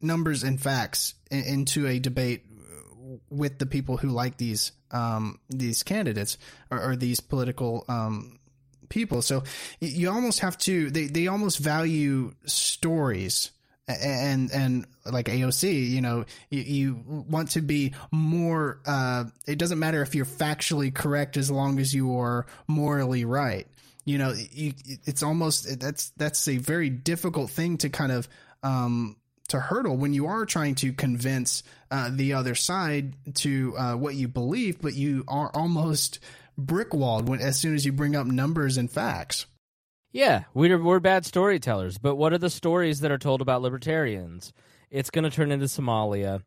[0.00, 2.44] numbers and facts in, into a debate
[3.28, 6.38] with the people who like these um, these candidates
[6.70, 8.38] or, or these political um,
[8.88, 9.22] people.
[9.22, 9.44] So
[9.80, 13.50] you almost have to they, they almost value stories
[13.86, 18.80] and and like AOC, you know, you, you want to be more.
[18.86, 23.66] Uh, it doesn't matter if you're factually correct as long as you are morally right.
[24.06, 24.74] You know, you,
[25.04, 28.28] it's almost that's that's a very difficult thing to kind of
[28.62, 29.16] um,
[29.48, 34.14] to hurdle when you are trying to convince uh, the other side to uh, what
[34.14, 36.20] you believe, but you are almost
[36.58, 39.46] brickwalled when as soon as you bring up numbers and facts.
[40.12, 44.52] Yeah, we're we're bad storytellers, but what are the stories that are told about libertarians?
[44.90, 46.42] It's going to turn into Somalia.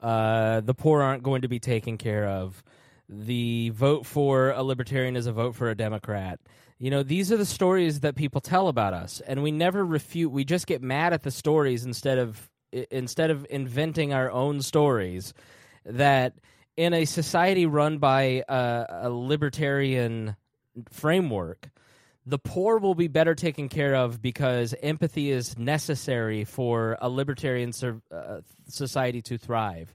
[0.00, 2.62] Uh, the poor aren't going to be taken care of.
[3.08, 6.38] The vote for a libertarian is a vote for a Democrat.
[6.78, 10.30] You know, these are the stories that people tell about us, and we never refute.
[10.30, 12.50] We just get mad at the stories instead of
[12.90, 15.32] instead of inventing our own stories.
[15.86, 16.34] That
[16.78, 20.36] in a society run by a, a libertarian
[20.92, 21.70] framework,
[22.24, 27.72] the poor will be better taken care of because empathy is necessary for a libertarian
[27.72, 29.92] sur- uh, society to thrive.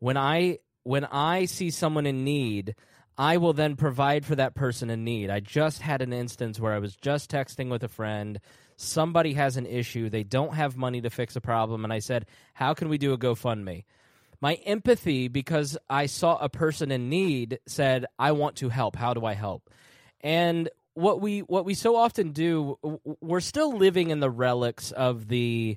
[0.00, 2.74] When I when I see someone in need,
[3.16, 5.30] I will then provide for that person in need.
[5.30, 8.38] I just had an instance where I was just texting with a friend.
[8.76, 10.10] Somebody has an issue.
[10.10, 11.84] They don't have money to fix a problem.
[11.84, 13.84] And I said, How can we do a GoFundMe?
[14.40, 18.94] My empathy, because I saw a person in need, said, I want to help.
[18.94, 19.68] How do I help?
[20.20, 22.78] And what we what we so often do,
[23.20, 25.76] we're still living in the relics of the,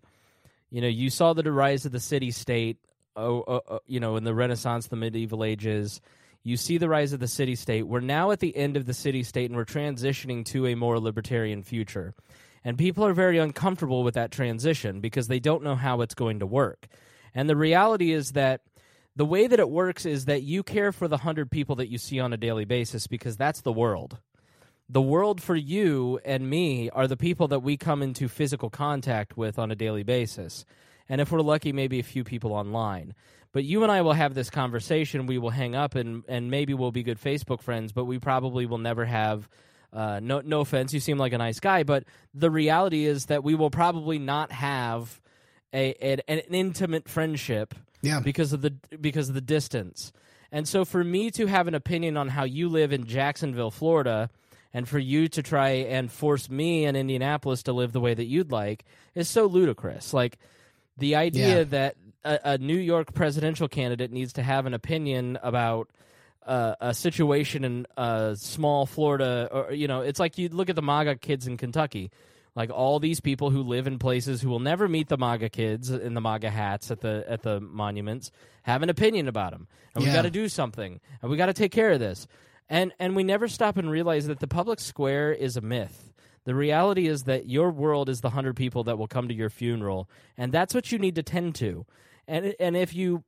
[0.69, 2.77] you know, you saw the rise of the city state,
[3.15, 6.01] oh, oh, oh, you know, in the Renaissance, the medieval ages.
[6.43, 7.83] You see the rise of the city state.
[7.83, 10.99] We're now at the end of the city state, and we're transitioning to a more
[10.99, 12.15] libertarian future.
[12.63, 16.39] And people are very uncomfortable with that transition because they don't know how it's going
[16.39, 16.87] to work.
[17.33, 18.61] And the reality is that
[19.15, 21.97] the way that it works is that you care for the 100 people that you
[21.97, 24.17] see on a daily basis because that's the world.
[24.89, 29.37] The world for you and me are the people that we come into physical contact
[29.37, 30.65] with on a daily basis.
[31.07, 33.13] And if we're lucky, maybe a few people online.
[33.53, 35.25] But you and I will have this conversation.
[35.25, 38.65] We will hang up and, and maybe we'll be good Facebook friends, but we probably
[38.65, 39.49] will never have.
[39.93, 43.43] Uh, no, no offense, you seem like a nice guy, but the reality is that
[43.43, 45.21] we will probably not have
[45.73, 48.19] a an, an intimate friendship Yeah.
[48.19, 50.11] because of the because of the distance.
[50.51, 54.29] And so for me to have an opinion on how you live in Jacksonville, Florida,
[54.73, 58.25] and for you to try and force me in Indianapolis to live the way that
[58.25, 58.83] you'd like
[59.15, 60.13] is so ludicrous.
[60.13, 60.37] Like
[60.97, 61.63] the idea Yeah.
[61.63, 61.95] that
[62.25, 65.89] a, a New York presidential candidate needs to have an opinion about
[66.45, 70.75] uh, a situation in uh, small Florida, or you know, it's like you look at
[70.75, 72.11] the MAGA kids in Kentucky,
[72.55, 75.89] like all these people who live in places who will never meet the MAGA kids
[75.89, 78.31] in the MAGA hats at the at the monuments,
[78.63, 80.17] have an opinion about them, and we Yeah.
[80.17, 82.27] got to do something, and we got to take care of this,
[82.69, 86.13] and and we never stop and realize that the public square is a myth.
[86.43, 89.49] The reality is that your world is the hundred people that will come to your
[89.49, 91.85] funeral, and that's what you need to tend to.
[92.27, 93.23] And and if you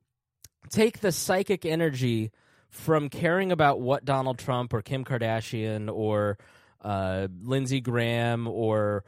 [0.70, 2.30] take the psychic energy
[2.70, 6.36] from caring about what Donald Trump or Kim Kardashian or
[6.84, 9.04] uh, Lindsey Graham or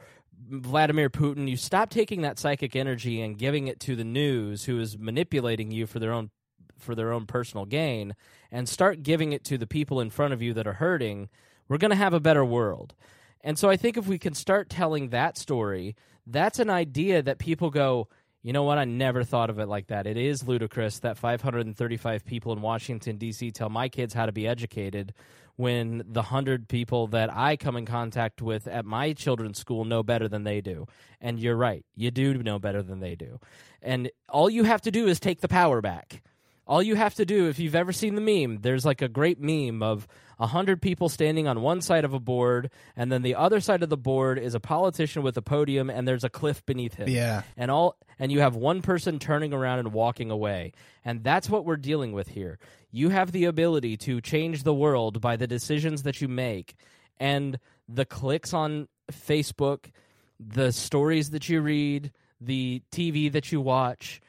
[0.49, 4.79] Vladimir Putin, you stop taking that psychic energy and giving it to the news, who
[4.79, 6.31] is manipulating you for their own
[6.77, 8.15] for their own personal gain,
[8.51, 11.29] and start giving it to the people in front of you that are hurting.
[11.67, 12.93] We're going to have a better world.
[13.41, 17.39] And so I think if we can start telling that story, that's an idea that
[17.39, 18.09] people go,
[18.43, 18.77] you know what?
[18.77, 20.05] I never thought of it like that.
[20.05, 23.51] It is ludicrous that 535 people in Washington, D.C.
[23.51, 25.13] tell my kids how to be educated
[25.57, 30.03] when the 100 people that I come in contact with at my children's school know
[30.03, 30.85] better than they do.
[31.19, 31.83] And you're right.
[31.95, 33.39] You do know better than they do.
[33.81, 36.21] And all you have to do is take the power back.
[36.67, 39.39] All you have to do, if you've ever seen the meme, there's like a great
[39.39, 40.05] meme of
[40.39, 43.83] a hundred people standing on one side of a board, and then the other side
[43.83, 47.09] of the board is a politician with a podium, and there's a cliff beneath him.
[47.09, 47.43] Yeah.
[47.55, 50.73] and all, and you have one person turning around and walking away,
[51.05, 52.59] and that's what we're dealing with here.
[52.91, 56.75] You have the ability to change the world by the decisions that you make,
[57.19, 57.57] and
[57.87, 59.91] the clicks on Facebook,
[60.39, 64.21] the stories that you read, the TV that you watch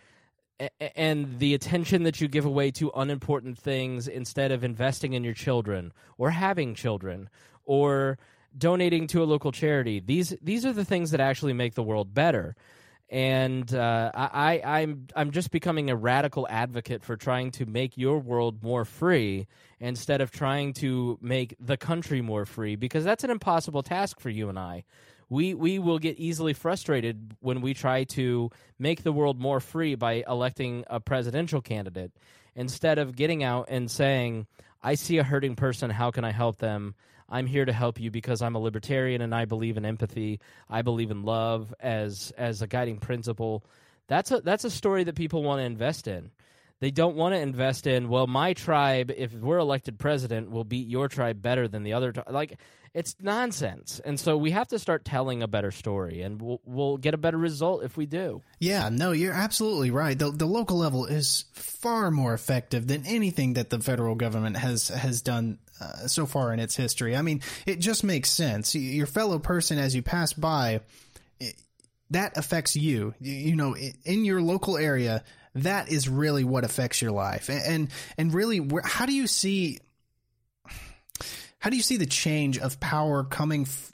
[0.96, 5.34] and the attention that you give away to unimportant things instead of investing in your
[5.34, 7.28] children or having children
[7.64, 8.18] or
[8.56, 12.14] donating to a local charity these these are the things that actually make the world
[12.14, 12.56] better.
[13.10, 18.18] And uh, I, I'm I'm just becoming a radical advocate for trying to make your
[18.18, 19.46] world more free
[19.80, 24.28] instead of trying to make the country more free because that's an impossible task for
[24.28, 24.84] you and I
[25.28, 29.94] we we will get easily frustrated when we try to make the world more free
[29.94, 32.12] by electing a presidential candidate.
[32.54, 34.46] Instead of getting out and saying
[34.82, 36.94] I see a hurting person how can I help them?
[37.28, 40.40] I'm here to help you because I'm a libertarian and I believe in empathy.
[40.70, 43.64] I believe in love as as a guiding principle.
[44.06, 46.30] That's a that's a story that people want to invest in
[46.80, 50.88] they don't want to invest in well my tribe if we're elected president will beat
[50.88, 52.24] your tribe better than the other tri-.
[52.30, 52.58] like
[52.94, 56.96] it's nonsense and so we have to start telling a better story and we'll, we'll
[56.96, 60.18] get a better result if we do Yeah, no, you're absolutely right.
[60.18, 64.88] The the local level is far more effective than anything that the federal government has
[64.88, 67.16] has done uh, so far in its history.
[67.16, 68.74] I mean, it just makes sense.
[68.74, 70.80] Your fellow person as you pass by
[71.38, 71.54] it,
[72.10, 73.14] that affects you.
[73.20, 75.22] You, you know, in your local area,
[75.54, 77.48] that is really what affects your life.
[77.48, 79.78] And and, and really where, how do you see
[81.58, 83.92] how do you see the change of power coming f-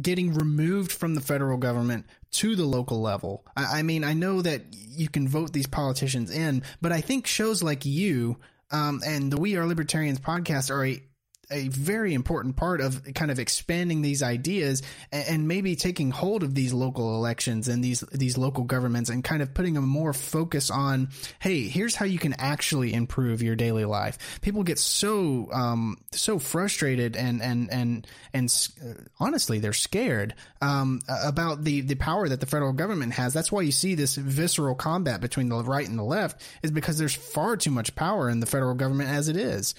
[0.00, 3.44] getting removed from the federal government to the local level.
[3.56, 7.26] I, I mean, I know that you can vote these politicians in, but I think
[7.26, 8.38] shows like you
[8.70, 11.02] um, and the We Are Libertarians podcast are a
[11.50, 16.54] a very important part of kind of expanding these ideas and, maybe taking hold of
[16.54, 20.70] these local elections and these these local governments and kind of putting a more focus
[20.70, 24.40] on hey here's how you can actually improve your daily life.
[24.42, 31.00] People get so um so frustrated and and and and uh, honestly they're scared um
[31.08, 33.32] about the the power that the federal government has.
[33.32, 36.98] That's why you see this visceral combat between the right and the left is because
[36.98, 39.74] there's far too much power in the federal government as it is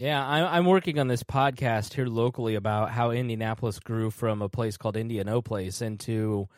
[0.00, 4.76] Yeah, I'm working on this podcast here locally about how Indianapolis grew from a place
[4.76, 6.48] called Indiano Place into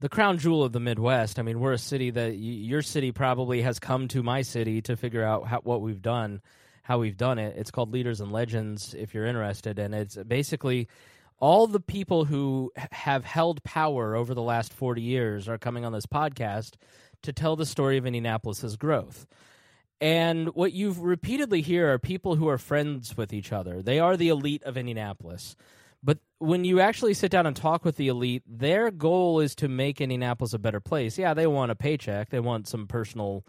[0.00, 1.38] the crown jewel of the Midwest.
[1.38, 4.96] I mean, we're a city that your city probably has come to my city to
[4.96, 6.42] figure out how, what we've done,
[6.82, 7.54] how we've done it.
[7.56, 10.88] It's called Leaders and Legends, if you're interested, and it's basically
[11.38, 15.92] all the people who have held power over the last 40 years are coming on
[15.92, 16.72] this podcast
[17.22, 19.28] to tell the story of Indianapolis's growth.
[20.00, 23.82] And what you've repeatedly hear are people who are friends with each other.
[23.82, 25.56] They are the elite of Indianapolis.
[26.02, 29.68] But when you actually sit down and talk with the elite, their goal is to
[29.68, 31.18] make Indianapolis a better place.
[31.18, 33.44] Yeah, they want a paycheck, they want some personal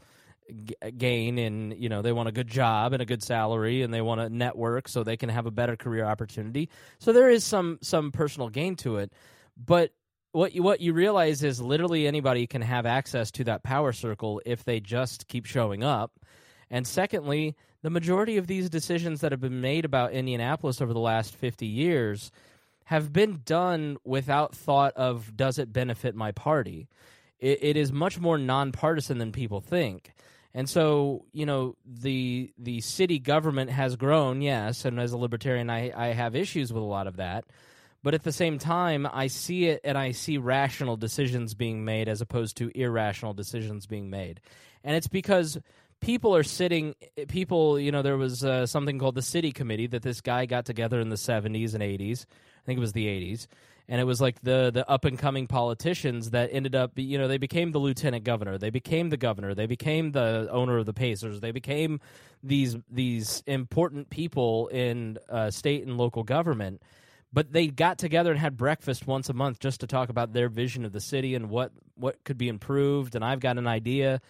[0.66, 3.82] g- uh, gain and you know they want a good job and a good salary
[3.82, 7.30] and they want to network so they can have a better career opportunity so there
[7.30, 9.12] is some some personal gain to it
[9.58, 9.92] but
[10.34, 14.42] what you, what you realize is literally anybody can have access to that power circle
[14.46, 16.20] if they just keep showing up
[16.72, 21.00] And secondly, the majority of these decisions that have been made about Indianapolis over the
[21.00, 22.32] last 50 years
[22.86, 26.88] have been done without thought of does it benefit my party?
[27.42, 30.14] it, it is much more nonpartisan than people think.
[30.54, 35.70] And so, you know, the the city government has grown, yes, and as a libertarian
[35.70, 37.46] I, I have issues with a lot of that.
[38.04, 42.10] But at the same time, I see it and I see rational decisions being made
[42.10, 44.42] as opposed to irrational decisions being made.
[44.84, 45.60] And it's because
[46.02, 46.96] people are sitting
[47.28, 50.66] people you know there was uh, something called the city committee that this guy got
[50.66, 53.48] together in the 70s and 80s i think it was the 80s
[53.92, 57.28] and it was like the the up and coming politicians that ended up you know
[57.28, 58.58] they became the lieutenant governor.
[58.58, 59.54] They became the governor.
[59.54, 61.42] They became the owner of the pacers.
[61.42, 62.00] They became
[62.42, 66.82] these these important people in uh, state and local government.
[67.34, 70.50] But they got together and had breakfast once a month just to talk about their
[70.50, 73.16] vision of the city and what what could be improved.
[73.16, 74.22] And I've got an idea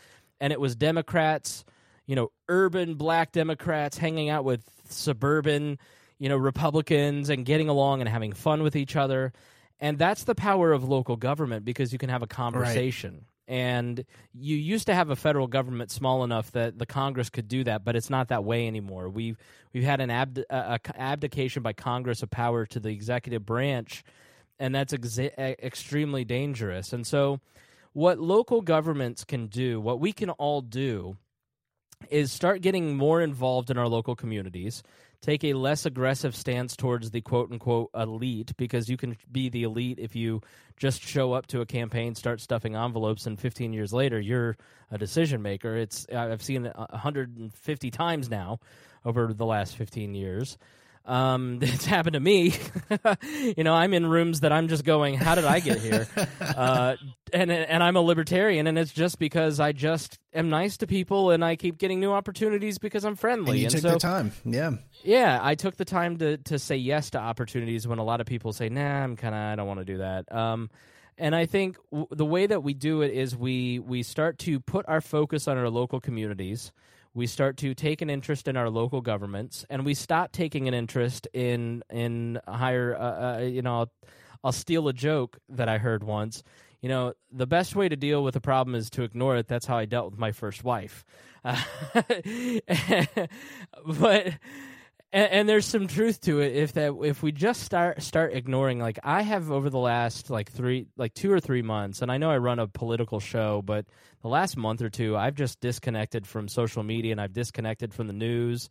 [0.42, 1.64] and it was democrats
[2.06, 5.80] you know urban black democrats hanging out with suburban
[6.20, 9.32] you know republicans and getting along and having fun with each other
[9.82, 13.14] and that's the power of local government because you can have a conversation.
[13.14, 13.24] Right.
[13.48, 17.66] And you used to have a federal government small enough that the Congress could do
[17.66, 19.10] that, but it's not that way anymore.
[19.10, 19.38] We've
[19.74, 24.06] we've had an abd- a, a abdication by Congress of power to the executive branch,
[24.58, 26.94] and that's exa- extremely dangerous.
[26.94, 27.42] And so,
[27.94, 31.18] what local governments can do, what we can all do,
[32.10, 34.82] is start getting more involved in our local communities
[35.22, 39.64] take a less aggressive stance towards the quote unquote elite because you can be the
[39.64, 40.42] elite if you
[40.78, 44.58] just show up to a campaign, start stuffing envelopes, and 15 years later you're
[44.90, 45.76] a decision maker.
[45.76, 48.60] It's I've seen it 150 times now
[49.06, 50.58] over the last 15 years.
[51.06, 52.54] Um, it's happened to me.
[53.58, 56.08] you know, I'm in rooms that I'm just going, "How did I get here?"
[56.42, 56.96] uh,
[57.34, 61.32] and and I'm a libertarian, and it's just because I just am nice to people,
[61.32, 63.52] and I keep getting new opportunities because I'm friendly.
[63.52, 64.72] And you and took so, the time, yeah,
[65.04, 65.40] yeah.
[65.42, 68.54] I took the time to to say yes to opportunities when a lot of people
[68.54, 70.70] say, "Nah, I'm kind of I don't want to do that." Um,
[71.18, 74.60] and I think w- the way that we do it is we we start to
[74.60, 76.72] put our focus on our local communities
[77.14, 80.74] we start to take an interest in our local governments, and we stop taking an
[80.74, 82.96] interest in in higher.
[82.96, 83.92] Uh, uh, you know, I'll,
[84.44, 86.44] I'll steal a joke that I heard once.
[86.82, 89.48] You know, the best way to deal with a problem is to ignore it.
[89.48, 91.06] That's how I dealt with my first wife.
[91.44, 91.62] Uh,
[93.86, 94.34] but
[95.14, 98.80] and, and, there's some truth to it if that if we just start start ignoring
[98.80, 102.18] like I have over the last like three like two or three months, and I
[102.18, 103.86] know I run a political show, but
[104.22, 108.08] the last month or two I've just disconnected from social media and I've disconnected from
[108.08, 108.70] the news,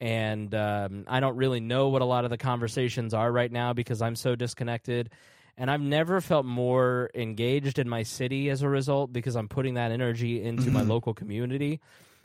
[0.00, 3.72] and um, I don't really know what a lot of the conversations are right now
[3.72, 5.10] because I'm so disconnected.
[5.56, 9.74] And I've never felt more engaged in my city as a result because I'm putting
[9.74, 11.80] that energy into my local community.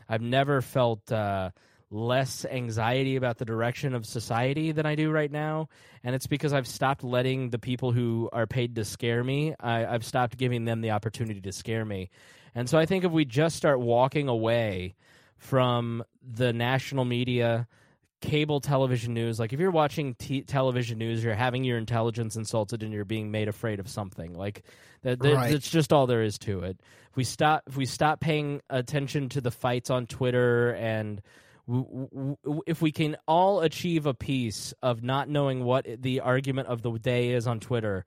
[0.09, 1.51] I've never felt uh,
[1.91, 5.69] less anxiety about the direction of society than I do right now.
[6.03, 9.85] And it's because I've stopped letting the people who are paid to scare me, I,
[9.85, 12.09] I've stopped giving them the opportunity to scare me.
[12.55, 14.95] And so I think if we just start walking away
[15.37, 17.67] from the national media,
[18.21, 22.83] cable television news, like if you're watching t- television news, you're having your intelligence insulted
[22.83, 24.33] and you're being made afraid of something.
[24.33, 24.63] Like
[25.03, 25.51] that, that right.
[25.51, 26.81] that's just all there is to it.
[27.11, 31.21] If we stop, if we stop paying attention to the fights on Twitter and
[32.65, 36.91] if we can all achieve a piece of not knowing what the argument of the
[36.91, 38.05] day is on Twitter,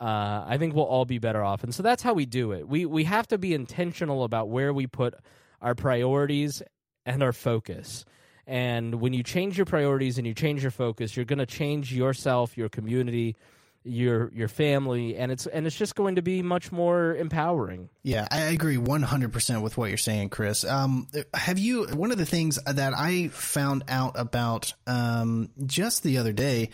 [0.00, 1.64] uh, I think we'll all be better off.
[1.64, 2.68] And so that's how we do it.
[2.68, 5.14] We we have to be intentional about where we put
[5.60, 6.62] our priorities
[7.06, 8.04] and our focus.
[8.46, 11.94] And when you change your priorities and you change your focus, you're going to change
[11.94, 13.36] yourself, your community,
[13.84, 17.90] your your family and it's and it's just going to be much more empowering.
[18.02, 20.64] Yeah i agree 100% with what you're saying chris.
[20.64, 26.16] Um, have you one of the things that i found out about um, just the
[26.18, 26.70] other day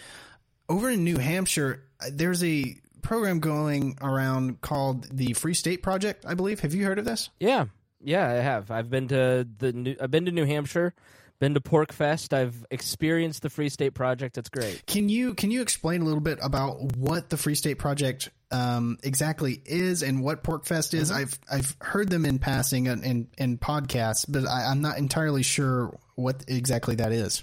[0.68, 1.82] over in new hampshire
[2.12, 6.61] there's a program going around called the free state project i believe.
[6.61, 7.30] Have you heard of this?
[7.40, 7.66] Yeah
[8.02, 8.70] yeah i have.
[8.70, 10.94] I've been to the new i've been to new hampshire
[11.41, 12.32] been to PorcFest.
[12.32, 14.38] I've experienced the Free State Project.
[14.38, 14.84] It's great.
[14.86, 18.99] Can you can you explain a little bit about what the Free State Project um,
[19.03, 21.11] exactly is and what PorcFest is?
[21.11, 21.20] Mm-hmm.
[21.20, 25.43] I've I've heard them in passing in in, in podcasts, but I, I'm not entirely
[25.43, 27.43] sure what exactly that is.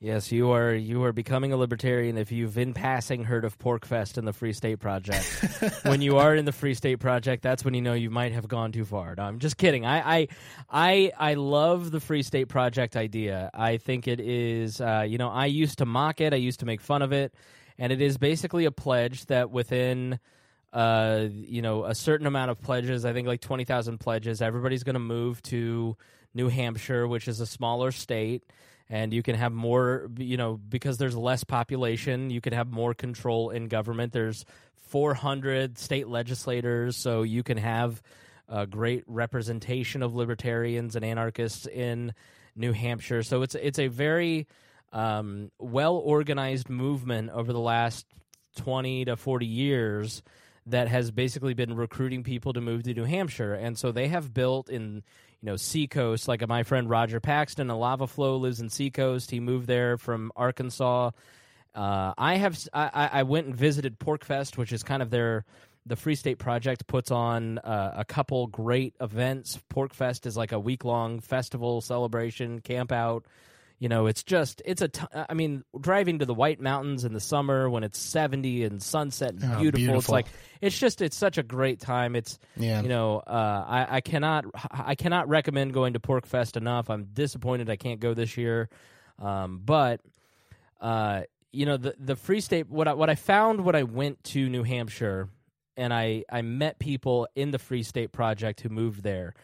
[0.00, 0.72] Yes, you are.
[0.72, 4.52] You are becoming a libertarian if you've in passing heard of PorcFest and the Free
[4.52, 5.26] State Project.
[5.82, 8.46] when you are in the Free State Project, that's when you know you might have
[8.46, 9.16] gone too far.
[9.16, 9.84] No, I'm just kidding.
[9.84, 10.28] I, I,
[10.70, 13.50] I, I love the Free State Project idea.
[13.52, 14.80] I think it is.
[14.80, 16.32] Uh, you know, I used to mock it.
[16.32, 17.34] I used to make fun of it,
[17.76, 20.20] and it is basically a pledge that within
[20.72, 23.04] uh, you know, a certain amount of pledges.
[23.04, 24.42] I think like twenty thousand pledges.
[24.42, 25.96] Everybody's going to move to
[26.34, 28.44] New Hampshire, which is a smaller state,
[28.90, 30.08] and you can have more.
[30.16, 34.12] You know, because there's less population, you can have more control in government.
[34.12, 34.44] There's
[34.88, 38.02] 400 state legislators, so you can have
[38.48, 42.14] a great representation of libertarians and anarchists in
[42.56, 43.22] New Hampshire.
[43.22, 44.46] So it's it's a very
[44.92, 48.06] um, well organized movement over the last
[48.56, 50.22] 20 to 40 years
[50.66, 53.54] that has basically been recruiting people to move to New Hampshire.
[53.54, 55.02] And so they have built in,
[55.42, 59.30] you know, Seacoast, like my friend Roger Paxton, a lava flow lives in Seacoast.
[59.30, 61.10] He moved there from Arkansas.
[61.74, 65.44] Uh, I have I, I went and visited PorcFest, which is kind of their
[65.86, 69.58] the Free State Project puts on uh, a couple great events.
[69.72, 73.24] PorcFest is like a week long festival celebration camp out
[73.78, 77.12] you know it's just it's a t- i mean driving to the white mountains in
[77.12, 80.26] the summer when it's 70 and sunset and Oh, beautiful, it's like
[80.60, 82.82] it's just it's such a great time it's Yeah.
[82.82, 87.70] you know uh, I, I cannot i cannot recommend going to PorcFest enough i'm disappointed
[87.70, 88.68] i can't go this year
[89.20, 90.00] um, but
[90.80, 91.22] uh,
[91.52, 94.48] you know the the free state what I, what I found when I went to
[94.48, 95.28] New Hampshire
[95.76, 99.34] and I I met people in the Free State Project who moved there.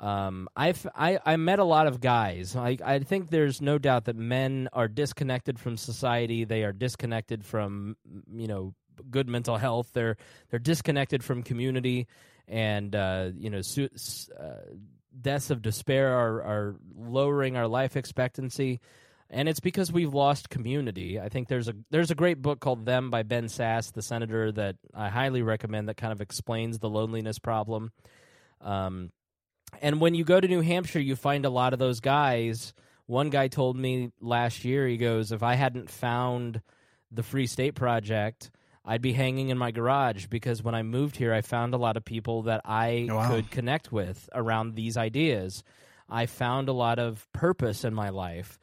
[0.00, 2.56] Um, I've, I I met a lot of guys.
[2.56, 6.44] I I think there's no doubt that men are disconnected from society.
[6.44, 7.96] They are disconnected from
[8.32, 8.74] you know
[9.10, 9.90] good mental health.
[9.92, 10.16] They're
[10.48, 12.06] they're disconnected from community,
[12.48, 13.90] and uh, you know su-
[14.38, 14.74] uh,
[15.20, 18.80] deaths of despair are are lowering our life expectancy
[19.30, 21.20] and it's because we've lost community.
[21.20, 24.50] I think there's a there's a great book called Them by Ben Sasse, the senator,
[24.52, 27.92] that I highly recommend that kind of explains the loneliness problem.
[28.60, 29.12] Um,
[29.80, 32.72] and when you go to New Hampshire, you find a lot of those guys.
[33.06, 36.62] One guy told me last year, he goes, "If I hadn't found
[37.10, 38.50] the Free State Project."
[38.82, 41.98] I'd be hanging in my garage because when I moved here, I found a lot
[41.98, 43.28] of people that I Wow.
[43.28, 45.62] could connect with around these ideas.
[46.08, 48.58] I found a lot of purpose in my life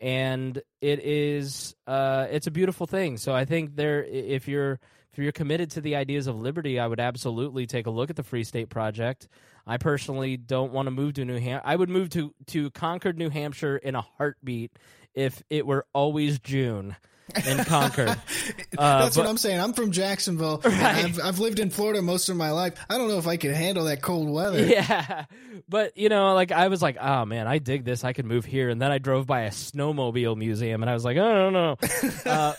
[0.00, 3.16] and it is uh, it's a beautiful thing.
[3.16, 4.80] So I think there, if you're
[5.12, 8.16] if you're committed to the ideas of liberty, I would absolutely take a look at
[8.16, 9.28] the Free State Project.
[9.66, 11.66] I personally don't want to move to New Hampshire.
[11.66, 14.72] I would move to to Concord, New Hampshire, in a heartbeat
[15.14, 16.96] if it were always June
[17.46, 18.16] in Concord.
[18.78, 19.60] Uh, That's but- what I'm saying.
[19.60, 20.62] I'm from Jacksonville.
[20.70, 21.04] Right.
[21.04, 22.74] I've, I've lived in Florida most of my life.
[22.88, 24.64] I don't know if I could handle that cold weather.
[24.64, 25.24] Yeah,
[25.68, 28.04] but you know, like I was like, oh man, I dig this.
[28.04, 31.04] I could move here, and then I drove by a snowmobile museum, and I was
[31.04, 31.76] like, oh no, no.
[32.30, 32.54] uh,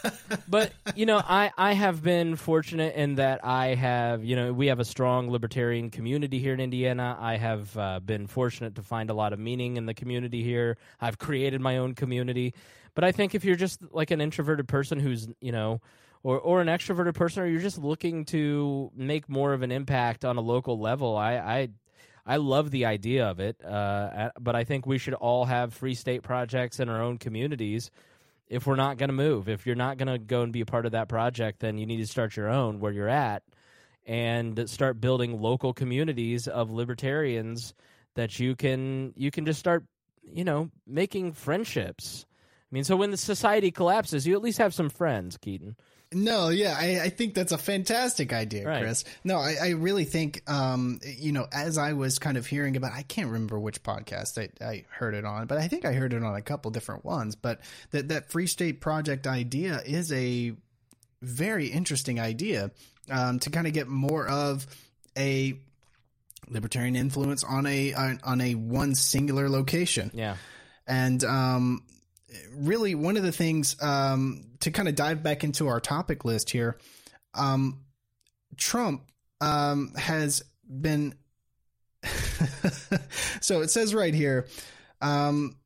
[0.48, 4.68] but you know, I I have been fortunate in that I have, you know, we
[4.68, 7.18] have a strong libertarian community here in Indiana.
[7.20, 10.78] I have uh, been fortunate to find a lot of meaning in the community here.
[11.00, 12.54] I've created my own community,
[12.94, 15.82] but I think if you're just like an introverted person who's, you know.
[16.24, 20.24] Or, or an extroverted person, or you're just looking to make more of an impact
[20.24, 21.18] on a local level.
[21.18, 21.70] I, I
[22.26, 25.96] I love the idea of it, uh, but I think we should all have free
[25.96, 27.90] state projects in our own communities.
[28.48, 30.66] If we're not going to move, if you're not going to go and be a
[30.66, 33.44] part of that project, then you need to start your own where you're at
[34.06, 37.74] and start building local communities of libertarians
[38.16, 39.86] that you can you can just start,
[40.24, 42.26] you know, making friendships.
[42.72, 45.76] I mean, so when the society collapses, you at least have some friends, Keaton.
[46.14, 48.82] No, yeah, I, I think that's a fantastic idea, Right.
[48.82, 49.06] Chris.
[49.24, 52.92] No, I, I really think, um, you know, as I was kind of hearing about,
[52.92, 56.14] I can't remember which podcast I, I heard it on, but I think I heard
[56.14, 57.36] it on a couple different ones.
[57.36, 57.62] But
[57.92, 60.54] that that Free State Project idea is a
[61.22, 62.72] very interesting idea
[63.10, 64.68] um, to kind of get more of
[65.18, 65.58] a
[66.50, 70.12] libertarian influence on a on, on a one singular location.
[70.14, 70.36] Yeah.
[70.86, 71.84] And um,
[72.56, 76.50] really, one of the things um, to kind of dive back into our topic list
[76.50, 76.78] here,
[77.34, 77.82] um,
[78.58, 79.04] Trump
[79.40, 81.16] um, has been.
[83.42, 84.48] so it says right here
[85.02, 85.58] um,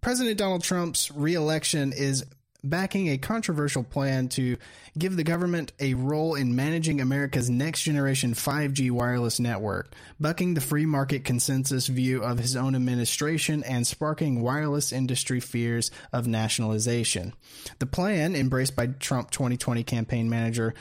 [0.00, 2.24] President Donald Trump's reelection is
[2.64, 4.56] backing a controversial plan to
[4.98, 10.60] give the government a role in managing America's next generation 5G wireless network, bucking the
[10.60, 17.34] free market consensus view of his own administration and sparking wireless industry fears of nationalization.
[17.78, 20.74] The plan, embraced by Trump 2020 campaign manager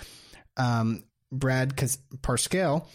[0.57, 2.87] um, Brad Parscale,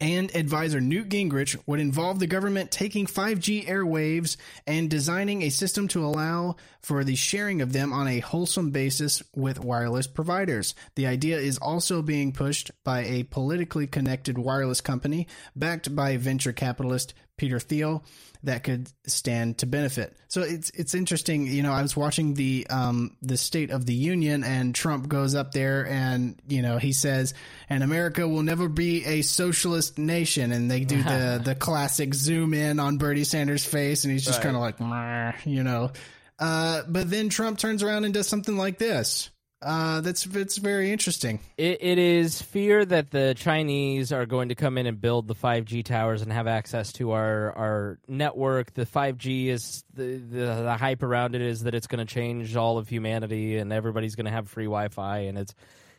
[0.00, 4.36] and advisor Newt Gingrich would involve the government taking 5G airwaves
[4.66, 9.22] and designing a system to allow for the sharing of them on a wholesome basis
[9.34, 10.74] with wireless providers.
[10.94, 16.52] The idea is also being pushed by a politically connected wireless company backed by venture
[16.52, 18.04] capitalist Peter Thiel
[18.42, 20.14] that could stand to benefit.
[20.28, 21.46] So it's it's interesting.
[21.46, 25.34] You know, I was watching the um, the State of the Union, and Trump goes
[25.34, 27.32] up there, and you know he says,
[27.70, 32.52] "And America will never be a socialist nation." And they do the the classic zoom
[32.52, 34.52] in on Bernie Sanders' face, and he's just Right.
[34.52, 35.92] kind of like, you know.
[36.38, 39.30] Uh, but then Trump turns around and does something like this.
[39.62, 41.38] Uh, that's it's very interesting.
[41.58, 45.34] It, it is fear that the Chinese are going to come in and build the
[45.34, 48.72] 5G towers and have access to our, our network.
[48.72, 52.56] The 5G is the, the, the hype around it is that it's going to change
[52.56, 55.18] all of humanity and everybody's going to have free Wi Fi.
[55.18, 55.54] And it's,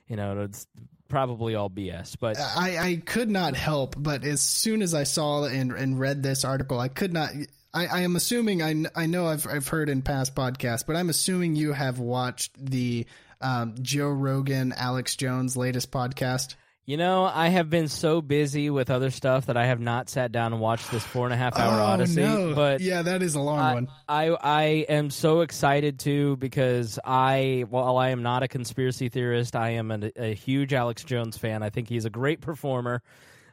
[0.07, 0.65] you know, it's
[1.07, 2.15] probably all BS.
[2.19, 6.23] But I, I could not help, but as soon as I saw and, and read
[6.23, 7.29] this article, I could not.
[7.73, 11.09] I, I am assuming I, I know I've I've heard in past podcasts, but I'm
[11.09, 13.05] assuming you have watched the
[13.41, 16.55] um, Joe Rogan, Alex Jones latest podcast.
[16.83, 20.31] You know, I have been so busy with other stuff that I have not sat
[20.31, 22.23] down and watched this four and a half hour odyssey.
[22.23, 22.55] Oh, no!
[22.55, 23.87] But yeah, that is a long I, one.
[24.09, 29.55] I I am so excited too because I while I am not a conspiracy theorist,
[29.55, 31.61] I am a, a huge Alex Jones fan.
[31.61, 33.03] I think he's a great performer.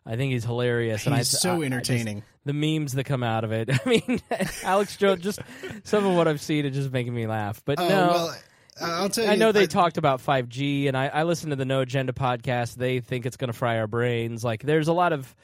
[0.07, 2.23] I think he's hilarious, and I, He's so I- I just- entertaining.
[2.47, 3.69] the memes that come out of it.
[3.87, 4.23] I mean,
[4.65, 5.23] Alex Jones.
[5.23, 5.39] Just
[5.85, 7.61] some of what I've seen is just making me laugh.
[7.63, 8.37] But Oh no, well,
[8.81, 9.31] I'll tell you.
[9.31, 12.13] I know they I- talked about 5G, and I, I listened to the No Agenda
[12.13, 12.75] podcast.
[12.75, 14.45] They think it's going to fry our brains.
[14.45, 15.35] Like, there's a lot of,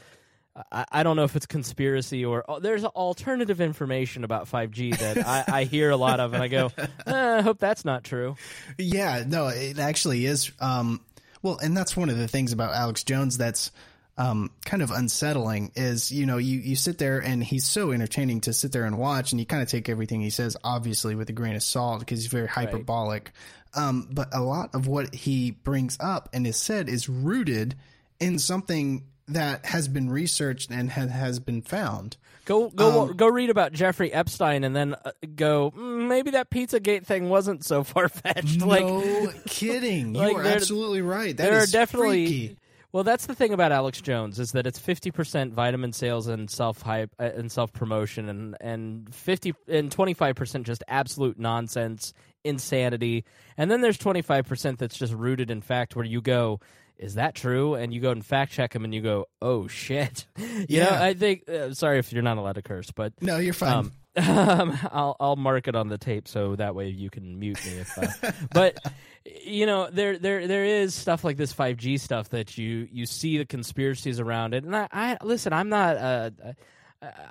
[0.70, 5.26] I, I don't know if it's conspiracy or oh, there's alternative information about 5G that
[5.26, 8.36] I, I hear a lot of, and I go, eh, I hope that's not true.
[8.78, 10.52] Yeah, no, it actually is.
[10.60, 11.00] Um,
[11.42, 13.70] well, and that's one of the things about Alex Jones that's
[14.16, 18.40] um, kind of unsettling is, you know, you, you sit there and he's so entertaining
[18.42, 21.28] to sit there and watch, and you kind of take everything he says, obviously, with
[21.30, 23.32] a grain of salt because he's very hyperbolic.
[23.74, 27.74] Um, but a lot of what he brings up and is said is rooted
[28.20, 32.16] in something that has been researched and ha- has been found.
[32.44, 37.06] Go go go read about Jeffrey Epstein, and then uh, go mm, maybe that PizzaGate
[37.06, 38.60] thing wasn't so far fetched.
[38.60, 40.14] Like no kidding.
[40.14, 41.34] You like, are absolutely right.
[41.36, 42.56] That there are definitely freaky.
[42.94, 46.80] Well that's the thing about alex jones is that it's 50% vitamin sales and self
[46.80, 52.14] hype uh, and self promotion and and 50 and 25% just absolute nonsense
[52.44, 53.24] insanity
[53.58, 56.60] and then there's 25% that's just rooted in fact where you go
[56.96, 60.26] is that true and you go and fact check them and you go oh shit
[60.38, 60.44] you
[60.80, 61.02] know Yeah.
[61.02, 63.72] i think uh, sorry if you're not allowed to curse but No, you're fine.
[63.72, 67.64] um, um, I'll I'll mark it on the tape so that way you can mute
[67.64, 67.98] me if.
[67.98, 68.78] Uh, but
[69.24, 73.38] you know there there there is stuff like this 5G stuff that you you see
[73.38, 75.52] the conspiracies around it, and I, I listen.
[75.52, 75.96] I'm not.
[75.96, 76.54] Uh, I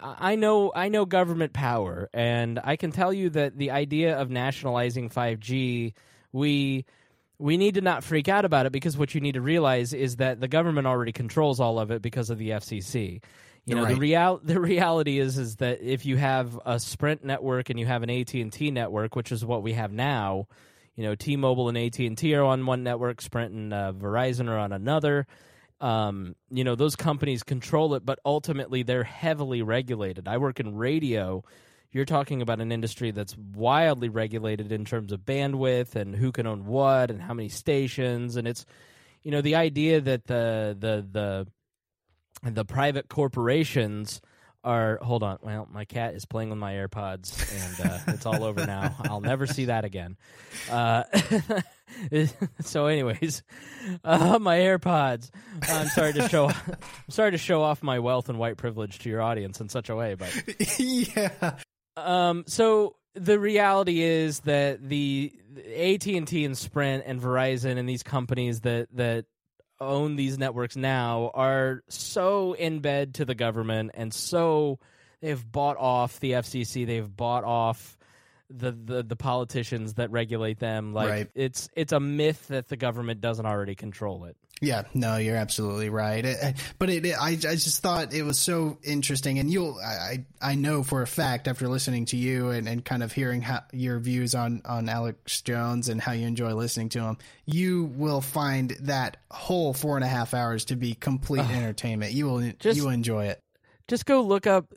[0.01, 4.29] I know I know government power, and I can tell you that the idea of
[4.29, 5.93] nationalizing 5G,
[6.31, 6.85] we
[7.39, 10.17] we need to not freak out about it because what you need to realize is
[10.17, 13.21] that the government already controls all of it because of the FCC.
[13.65, 17.69] You know, the real the reality is is that if you have a Sprint network
[17.69, 20.47] and you have an AT and T network, which is what we have now,
[20.95, 24.49] you know, T-Mobile and AT and T are on one network, Sprint and uh, Verizon
[24.49, 25.25] are on another.
[25.81, 30.27] Um, you know, those companies control it, but ultimately they're heavily regulated.
[30.27, 31.43] I work in radio.
[31.91, 36.47] You're talking about an industry that's wildly regulated in terms of bandwidth and who can
[36.47, 38.65] own what and how many stations, and it's
[39.23, 41.47] you know the idea that the the the
[42.43, 44.21] the private corporations
[44.63, 48.43] are hold on well my cat is playing with my airpods and uh, it's all
[48.43, 48.95] over now.
[49.03, 50.17] I'll never see that again.
[50.71, 51.03] Uh,
[52.61, 53.43] so anyways
[54.03, 55.29] uh, my airpods.
[55.69, 59.09] I'm sorry to show i'm sorry to show off my wealth and white privilege to
[59.09, 60.31] your audience in such a way but
[60.79, 61.55] yeah.
[61.97, 65.31] um, so the reality is that the
[65.77, 69.25] AT and T and Sprint and Verizon and these companies that that
[69.83, 74.79] own these networks now are so in bed to the government and so
[75.21, 76.85] they've bought off the FCC.
[76.85, 77.97] They've bought off
[78.49, 80.93] the the, the politicians that regulate them.
[80.93, 81.29] Like Right.
[81.35, 84.35] it's it's a myth that the government doesn't already control it.
[84.61, 86.23] Yeah, no, you're absolutely right.
[86.23, 90.55] It- but it, I, I just thought it was so interesting, and you'll, I, I
[90.55, 93.99] know for a fact after listening to you and, and kind of hearing how, your
[93.99, 98.69] views on on Alex Jones and how you enjoy listening to him, you will find
[98.81, 102.13] that whole four and a half hours to be complete entertainment.
[102.13, 103.41] You will, Just- you will enjoy it.
[103.89, 104.71] just go look up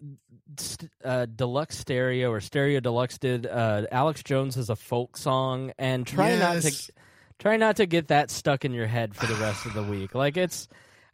[1.04, 6.06] uh, deluxe stereo or stereo deluxe did uh, alex jones has a folk song and
[6.06, 6.92] try not to
[7.38, 10.14] try not to get that stuck in your head for the rest of the week.
[10.14, 10.68] Like it's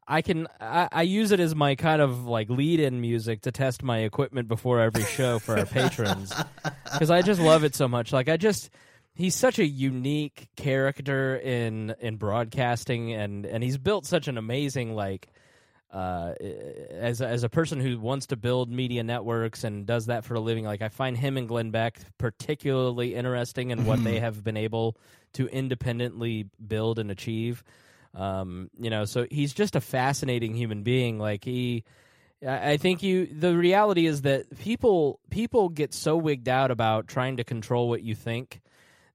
[0.06, 3.52] i can I, I use it as my kind of like lead in music to
[3.52, 6.34] test my equipment before every show for our patrons
[6.92, 8.12] because i just love it so much.
[8.12, 8.70] Like i just
[9.14, 14.94] he's such a unique character in in broadcasting and and he's built such an amazing
[14.94, 15.28] like
[15.92, 16.32] uh,
[16.90, 20.34] as a, as a person who wants to build media networks and does that for
[20.34, 24.42] a living, like I find him and Glenn Beck particularly interesting in what they have
[24.42, 24.96] been able
[25.34, 27.62] to independently build and achieve.
[28.14, 31.18] Um, you know, so he's just a fascinating human being.
[31.18, 31.84] Like he,
[32.46, 33.26] I I think you.
[33.26, 38.02] The reality is that people people get so wigged out about trying to control what
[38.02, 38.60] you think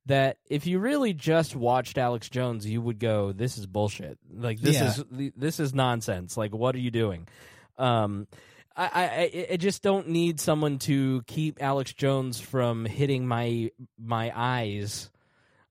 [0.08, 4.18] that if you really just watched Alex Jones, you would go, "This is bullshit.
[4.34, 4.88] Like this Yeah.
[4.89, 6.36] is this is nonsense.
[6.36, 7.28] Like what are you doing?"
[7.78, 8.28] Um,
[8.76, 14.32] I, I I- just don't need someone to keep Alex Jones from hitting my my
[14.36, 15.10] eyes.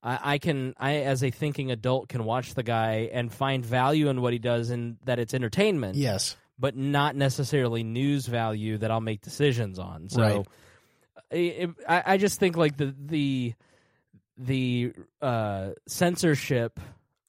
[0.02, 4.08] I, I can I as a thinking adult can watch the guy and find value
[4.08, 6.36] in what he does and that it's entertainment Yes.
[6.58, 10.08] but not necessarily news value that I'll make decisions on.
[10.08, 10.46] So Right.
[11.32, 13.54] I, I I just think like the the
[14.36, 16.78] the uh, censorship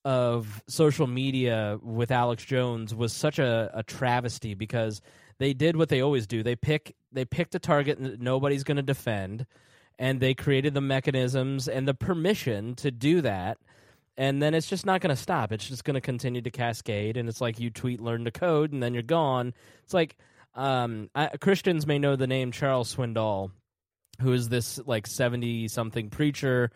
[0.05, 5.01] of social media with Alex Jones was such a, a travesty because
[5.37, 6.43] they did what they always do.
[6.43, 9.45] They pick they picked a target that nobody's going to defend,
[9.99, 13.57] and they created the mechanisms and the permission to do that.
[14.19, 15.51] And then it's just not going to stop.
[15.51, 17.17] It's just going to continue to cascade.
[17.17, 19.53] And it's like you tweet, learn to code, and then you're gone.
[19.83, 20.17] It's like
[20.55, 23.51] um, I, Christians may know the name Charles Swindoll,
[24.21, 26.71] who is this like 70 something preacher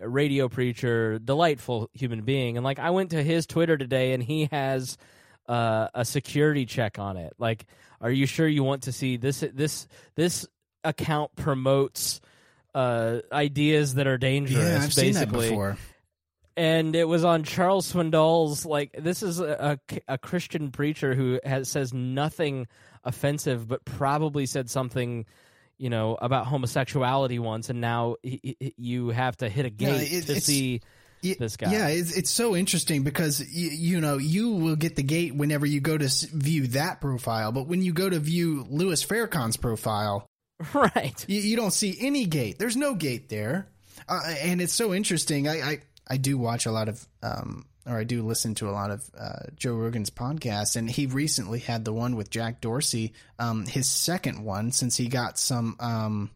[0.00, 2.56] radio preacher delightful human being.
[2.56, 4.98] And like i went to his twitter today and he has
[5.48, 7.32] uh, a security check on it.
[7.38, 7.66] Like
[8.00, 9.86] are you sure you want to see this this
[10.16, 10.46] this
[10.84, 12.20] account promotes
[12.74, 15.48] uh, ideas that are dangerous Yeah, I've seen that basically?
[15.48, 15.78] before.
[16.56, 21.40] and it was on Charles Swindoll's like this is a, a, a Christian preacher who
[21.44, 22.66] has says nothing
[23.04, 25.24] offensive but probably said something
[25.78, 29.88] you know about homosexuality once and now he, he, you have to hit a Yeah,
[29.98, 30.80] gate it- to see
[31.38, 31.72] this guy.
[31.72, 35.66] Yeah, it's, it's so interesting because y- you know you will get the gate whenever
[35.66, 39.56] you go to s- view that profile, but when you go to view Louis Farrakhan's
[39.56, 40.26] profile,
[40.74, 42.58] right you, you don't see any gate.
[42.58, 43.68] There's no gate there,
[44.08, 45.48] uh, and it's so interesting.
[45.48, 48.72] I, I I do watch a lot of um or I do listen to a
[48.72, 53.12] lot of uh, Joe Rogan's podcasts, and he recently had the one with Jack Dorsey,
[53.38, 56.30] um, his second one since he got some um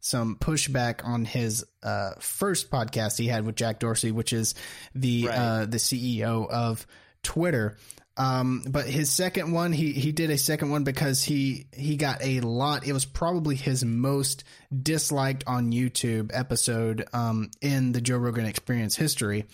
[0.00, 4.54] some pushback on his uh, first podcast he had with Jack Dorsey, which is
[4.94, 5.36] the Right.
[5.36, 6.86] uh, the CEO of
[7.24, 7.76] Twitter.
[8.18, 12.22] Um, but his second one, he he did a second one because he he got
[12.22, 12.86] a lot.
[12.86, 18.96] It was probably his most disliked on YouTube episode um, in the Joe Rogan Experience
[18.96, 19.44] history.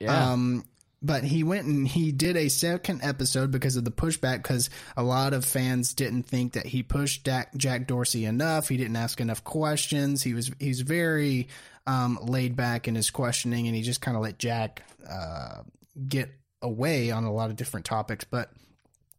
[0.00, 0.64] yeah Um,
[1.04, 5.02] but he went and he did a second episode because of the pushback because a
[5.02, 8.68] lot of fans didn't think that he pushed Jack, Jack Dorsey enough.
[8.68, 10.22] He didn't ask enough questions.
[10.22, 11.48] He was he's very
[11.86, 15.62] um, laid back in his questioning, and he just kind of let Jack uh,
[16.08, 16.30] get
[16.62, 18.24] away on a lot of different topics.
[18.24, 18.50] But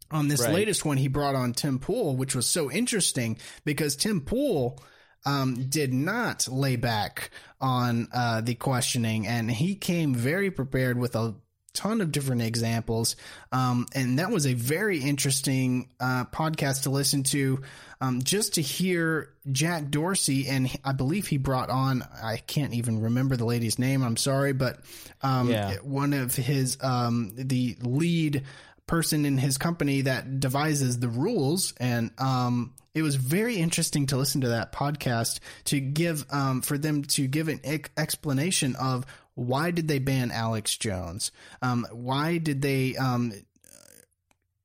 [0.10, 0.54] on this Right.
[0.54, 4.80] latest one, he brought on Tim Pool, which was so interesting because Tim Pool
[5.26, 7.30] um, did not lay back
[7.62, 11.36] on uh, the questioning, and he came very prepared with a
[11.76, 13.16] ton of different examples.
[13.52, 17.62] Um, and that was a very interesting uh, podcast to listen to,
[18.02, 23.02] um, just to hear Jack Dorsey, and I believe he brought on, I can't even
[23.02, 24.80] remember the lady's name, I'm sorry, but
[25.22, 25.76] um, Yeah.
[25.84, 28.44] one of his, um, the lead
[28.88, 34.16] person in his company that devises the rules and um it was very interesting to
[34.16, 39.04] listen to that podcast to give um for them to give an ex- explanation of
[39.36, 41.32] why did they ban Alex Jones
[41.62, 43.32] um why did they um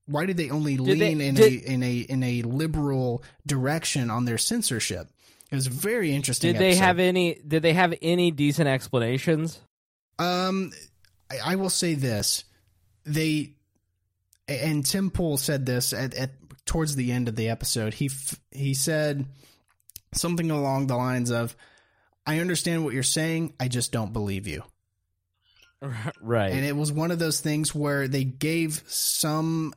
[0.06, 4.10] why did they only they- lean in did- a in a in a liberal direction
[4.10, 5.08] on their censorship
[5.50, 6.84] it was a very interesting did they episode.
[6.84, 9.58] have any did they have any decent explanations
[10.18, 10.70] Um,
[11.30, 12.44] I, I will say this:
[13.04, 13.54] they
[14.46, 16.32] and Tim Pool said this at, at
[16.66, 17.94] towards the end of the episode.
[17.94, 19.24] He f- he said
[20.12, 21.56] something along the lines of,
[22.26, 23.54] "I understand what you're saying.
[23.58, 24.62] I just don't believe you."
[26.20, 29.72] right And it was one of those things where they gave some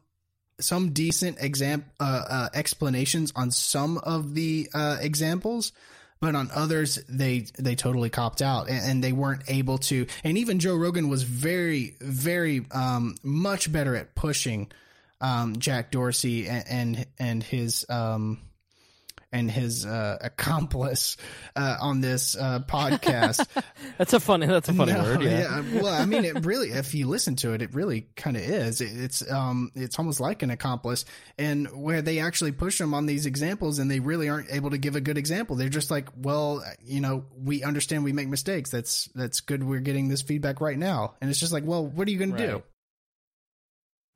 [0.59, 5.71] some decent exam uh, uh, explanations on some of the uh, examples,
[6.19, 10.05] but on others they they totally copped out and, and they weren't able to.
[10.23, 14.71] And even Joe Rogan was very very um, much better at pushing
[15.21, 17.85] um, Jack Dorsey and and, and his.
[17.89, 18.39] Um,
[19.33, 21.17] and his uh, accomplice
[21.57, 23.45] uh, on this uh, podcast.
[23.97, 26.93] that's a funny that's a funny No, word yeah, Well, I mean, it really, if
[26.93, 28.79] you listen to it, it really kind of is.
[28.79, 31.03] It, it's um, it's almost like an accomplice,
[31.37, 34.77] and where they actually push them on these examples, and they really aren't able to
[34.77, 35.55] give a good example.
[35.55, 38.69] They're just like, well, you know, we understand we make mistakes.
[38.69, 39.63] That's that's good.
[39.63, 42.35] We're getting this feedback right now, and it's just like, well, what are you going
[42.37, 42.63] to do?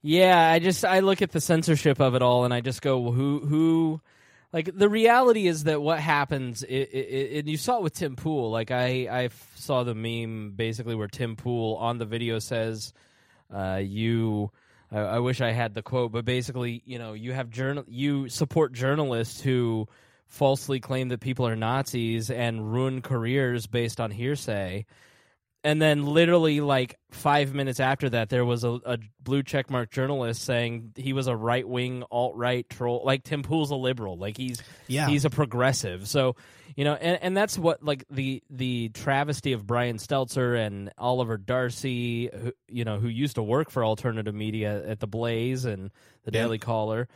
[0.03, 3.11] Yeah, I just I look at the censorship of it all, and I just go,
[3.11, 4.01] who who,
[4.53, 7.93] like the reality is that what happens, it, it, it, and you saw it with
[7.93, 8.51] Tim Pool.
[8.51, 12.93] Like I I saw the meme basically where Tim Pool on the video says,
[13.53, 14.51] uh, "You."
[14.89, 18.29] I, I wish I had the quote, but basically, you know, you have journal, you
[18.29, 19.85] support journalists who
[20.27, 24.85] falsely claim that people are Nazis and ruin careers based on hearsay
[25.67, 30.41] and then literally like five minutes after that there was a, a blue checkmark journalist
[30.43, 35.07] saying he was a right-wing alt-right troll like tim pool's a liberal like he's Yeah.
[35.07, 36.35] he's a progressive so
[36.77, 41.37] you know and, and that's what like the the travesty of brian stelter and oliver
[41.37, 45.91] darcy who, you know who used to work for alternative media at the blaze and
[46.23, 46.43] the Yeah.
[46.43, 47.07] daily caller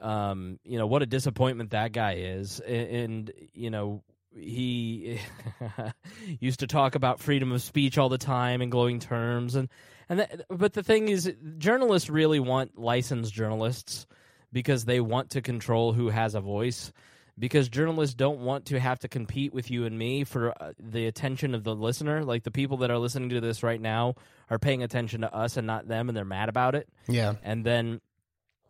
[0.00, 4.02] um, you know what a disappointment that guy is, and, and you know
[4.36, 5.18] he
[6.40, 9.68] used to talk about freedom of speech all the time in glowing terms, and
[10.08, 14.06] and that, but the thing is, journalists really want licensed journalists
[14.52, 16.92] because they want to control who has a voice.
[17.38, 21.06] Because journalists don't want to have to compete with you and me for uh, the
[21.06, 22.22] attention of the listener.
[22.24, 24.16] Like the people that are listening to this right now
[24.50, 27.34] are paying attention to us and not them, and they're mad about it Yeah.
[27.42, 28.02] and then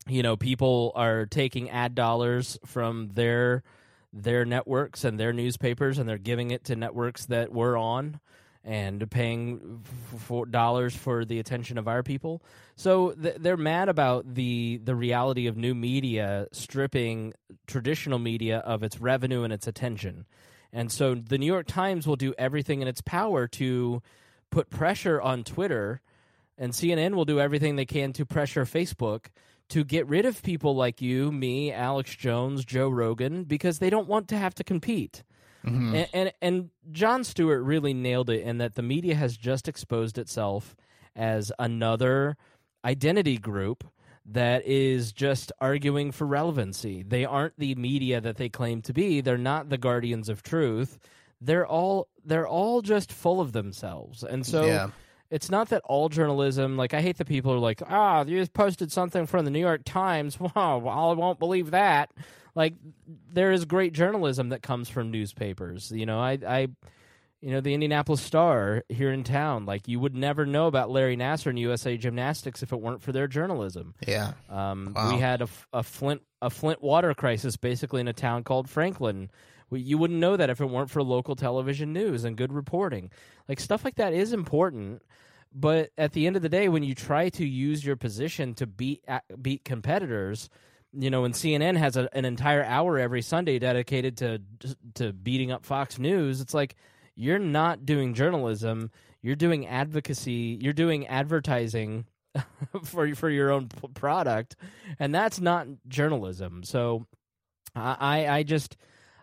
[0.07, 3.65] you know people are taking ad dollars from their
[4.13, 8.21] their networks and their newspapers and they're giving it to networks that we're on
[8.65, 9.83] and paying
[10.19, 12.43] for dollars for the attention of our people.
[12.77, 17.35] So th- they're mad about the the reality of new media stripping
[17.67, 20.27] traditional media of its revenue and its attention.
[20.73, 24.01] And so the New York Times will do everything in its power to
[24.51, 26.01] put pressure on Twitter
[26.59, 29.27] and CNN will do everything they can to pressure Facebook
[29.73, 34.07] to get rid of people like you, me, Alex Jones, Joe Rogan, because they don't
[34.07, 35.23] want to have to compete.
[35.65, 35.95] Mm-hmm.
[35.95, 40.19] And, and and Jon Stewart really nailed it in that the media has just exposed
[40.19, 40.77] itself
[41.17, 42.37] as another
[42.85, 43.85] identity group
[44.27, 47.03] that is just arguing for relevancy.
[47.03, 49.21] They aren't the media that they claim to be.
[49.21, 50.99] They're not the guardians of truth.
[51.41, 54.23] They're all they're all just full of themselves.
[54.23, 54.91] And so Yeah.
[55.33, 58.39] It's not that all journalism like i hate the people who are like ah you
[58.39, 62.11] just posted something from the new york times wow well, i won't believe that
[62.55, 62.75] like
[63.33, 66.69] there is great journalism that comes from newspapers you know i i
[67.41, 71.17] you know the indianapolis star here in town like you would never know about larry
[71.17, 74.33] nassar and usa gymnastics if it weren't for their journalism Yeah.
[74.51, 75.15] um, Wow.
[75.15, 79.31] We had a, a Flint a Flint water crisis basically in a town called Franklin.
[79.73, 83.11] We, you wouldn't know that if it weren't for local television news and good reporting.
[83.49, 85.03] Like stuff like that is important,
[85.55, 88.67] but at the end of the day, when you try to use your position to
[88.67, 89.03] beat
[89.41, 90.51] beat competitors,
[90.93, 94.43] you know, and CNN has a, an entire hour every Sunday dedicated to
[94.95, 96.77] to beating up Fox News, it's like
[97.15, 98.91] you're not doing journalism.
[99.23, 100.59] You're doing advocacy.
[100.61, 102.05] You're doing advertising
[102.85, 104.57] for for your own product,
[104.99, 106.63] and that's not journalism.
[106.63, 107.07] So,
[107.75, 108.77] I I just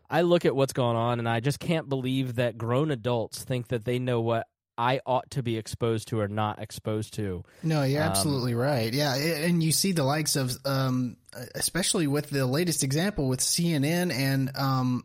[0.10, 3.68] I look at what's going on, and I just can't believe that grown adults think
[3.68, 4.48] that they know what
[4.78, 7.44] I ought to be exposed to or not exposed to.
[7.64, 8.94] No, you're Um, absolutely right.
[8.94, 11.18] Yeah, and you see the likes of, um,
[11.54, 15.04] especially with the latest example with CNN and um,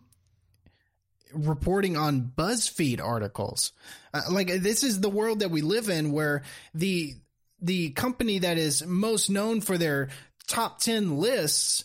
[1.32, 3.72] reporting on BuzzFeed articles.
[4.12, 6.42] Uh, like this is the world that we live in, where
[6.72, 7.14] the
[7.60, 10.08] the company that is most known for their
[10.46, 11.84] top ten lists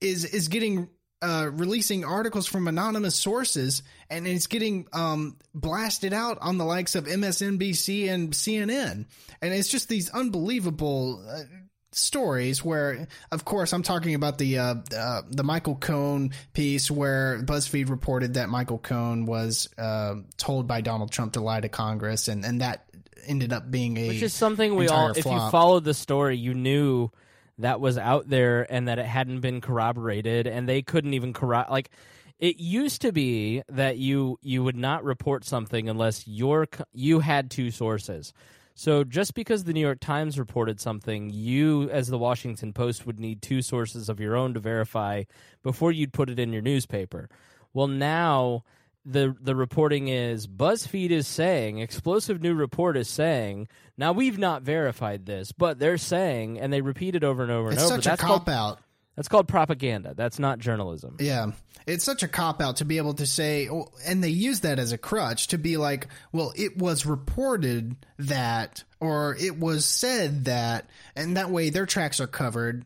[0.00, 0.88] is is getting
[1.20, 6.94] uh, releasing articles from anonymous sources, and it's getting um, blasted out on the likes
[6.94, 9.06] of MSNBC and CNN,
[9.42, 11.24] and it's just these unbelievable.
[11.28, 11.42] Uh,
[11.90, 17.42] stories where of course I'm talking about the uh, uh, the Michael Cohen piece where
[17.42, 22.28] BuzzFeed reported that Michael Cohen was uh, told by Donald Trump to lie to Congress
[22.28, 22.84] and and that
[23.26, 26.36] ended up being a Which is something we all, entire if you followed the story,
[26.36, 27.10] you knew
[27.58, 31.70] that was out there and that it hadn't been corroborated, and they couldn't even corroborate.
[31.70, 31.90] Like
[32.38, 37.50] it used to be that you you would not report something unless your you had
[37.50, 38.32] two sources.
[38.74, 43.18] So just because the New York Times reported something, you as the Washington Post would
[43.18, 45.24] need two sources of your own to verify
[45.64, 47.28] before you'd put it in your newspaper.
[47.74, 48.62] Well, now
[49.10, 54.62] the the reporting is BuzzFeed is saying explosive new report is saying now we've not
[54.62, 57.96] verified this, but they're saying and they repeat it over and over and it's over.
[57.96, 58.80] such a that's cop called out.
[59.16, 60.12] that's called propaganda.
[60.14, 61.16] That's not journalism.
[61.18, 61.52] Yeah.
[61.86, 64.78] It's such a cop out to be able to say, oh, and they use that
[64.78, 70.44] as a crutch to be like, well, it was reported that, or it was said
[70.44, 72.84] that, and that way their tracks are covered,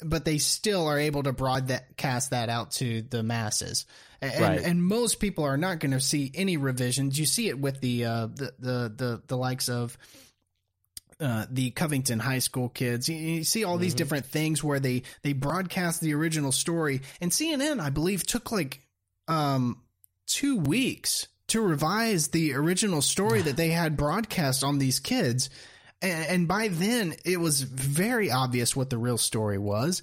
[0.00, 3.84] but they still are able to broadcast that out to the masses.
[4.22, 4.60] And, Right.
[4.60, 7.18] and most people are not going to see any revisions.
[7.18, 9.96] You see it with the, uh, the, the, the, the likes of,
[11.20, 13.08] uh, the Covington High School kids.
[13.08, 17.30] You, you see all these different things where they they broadcast the original story, and
[17.30, 18.80] CNN, I believe, took like
[19.28, 19.82] um,
[20.26, 25.50] two weeks to revise the original story that they had broadcast on these kids.
[26.00, 30.02] And, and by then, it was very obvious what the real story was.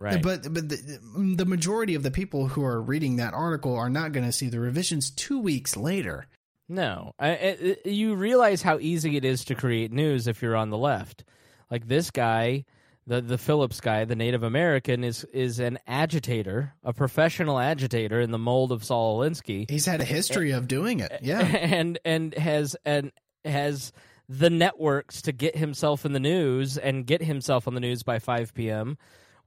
[0.00, 0.22] Right.
[0.22, 0.98] But but the,
[1.36, 4.48] the majority of the people who are reading that article are not going to see
[4.48, 6.26] the revisions two weeks later.
[6.70, 10.78] No, I, you realize how easy it is to create news if you're on the
[10.78, 11.24] left.
[11.70, 12.64] Like this guy,
[13.06, 18.30] the the Phillips guy, the Native American, is is an agitator, a professional agitator in
[18.30, 21.12] the mold of Saul Alinsky, He's had a history of doing it.
[21.22, 21.40] Yeah.
[21.40, 23.12] and and has and
[23.44, 23.92] has
[24.30, 28.18] the networks to get himself in the news and get himself on the news by
[28.20, 28.96] 5 p.m.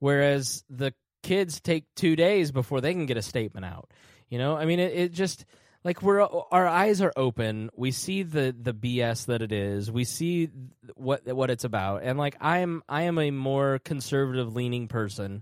[0.03, 3.89] Whereas the kids take two days before they can get a statement out.
[4.27, 5.45] You know, I mean, it, it just
[5.85, 7.69] like we're our eyes are open.
[7.73, 9.89] We see the the BS that it is.
[9.89, 10.49] We see
[10.95, 12.03] what what it's about.
[12.03, 15.41] And like I'm I am a more conservative leaning person.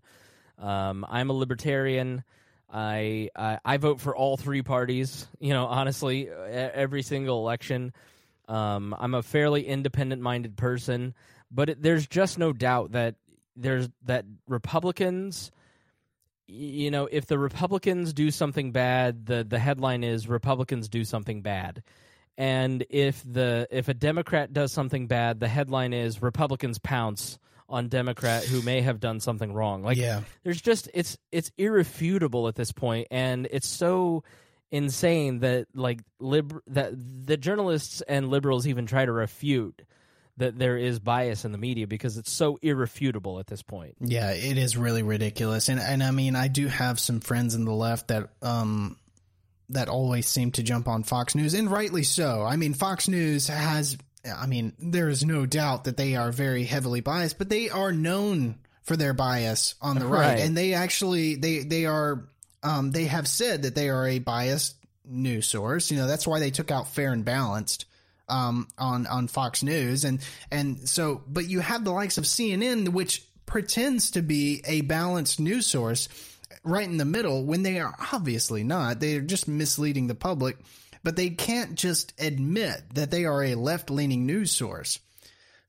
[0.59, 2.23] Um, I'm a libertarian.
[2.71, 5.27] I, I I vote for all three parties.
[5.39, 7.93] You know, honestly, every single election.
[8.47, 11.15] Um, I'm a fairly independent minded person,
[11.49, 13.15] but it, there's just no doubt that
[13.55, 15.51] there's that Republicans
[16.53, 21.41] you know, if the Republicans do something bad, the the headline is Republicans do something
[21.41, 21.81] bad.
[22.37, 27.87] And if the if a Democrat does something bad, the headline is Republicans pounce on
[27.87, 29.81] Democrat who may have done something wrong.
[29.81, 30.21] Like Yeah.
[30.43, 34.23] there's just it's it's irrefutable at this point and it's so
[34.71, 39.81] insane that like lib that the journalists and liberals even try to refute
[40.41, 43.95] that there is bias in the media because it's so irrefutable at this point.
[43.99, 45.69] Yeah, it is really ridiculous.
[45.69, 48.97] And and I mean, I do have some friends in the left that um
[49.69, 52.43] that always seem to jump on Fox News and rightly so.
[52.43, 56.63] I mean, Fox News has I mean, there is no doubt that they are very
[56.63, 60.33] heavily biased, but they are known for their bias on the right.
[60.33, 60.39] Right.
[60.39, 62.27] And they actually they they are
[62.63, 65.91] um they have said that they are a biased news source.
[65.91, 67.85] You know, that's why they took out fair and balanced
[68.31, 72.89] um, on on Fox News, and and so, but you have the likes of CNN,
[72.89, 76.07] which pretends to be a balanced news source,
[76.63, 78.99] right in the middle when they are obviously not.
[78.99, 80.57] They are just misleading the public,
[81.03, 84.99] but they can't just admit that they are a left leaning news source.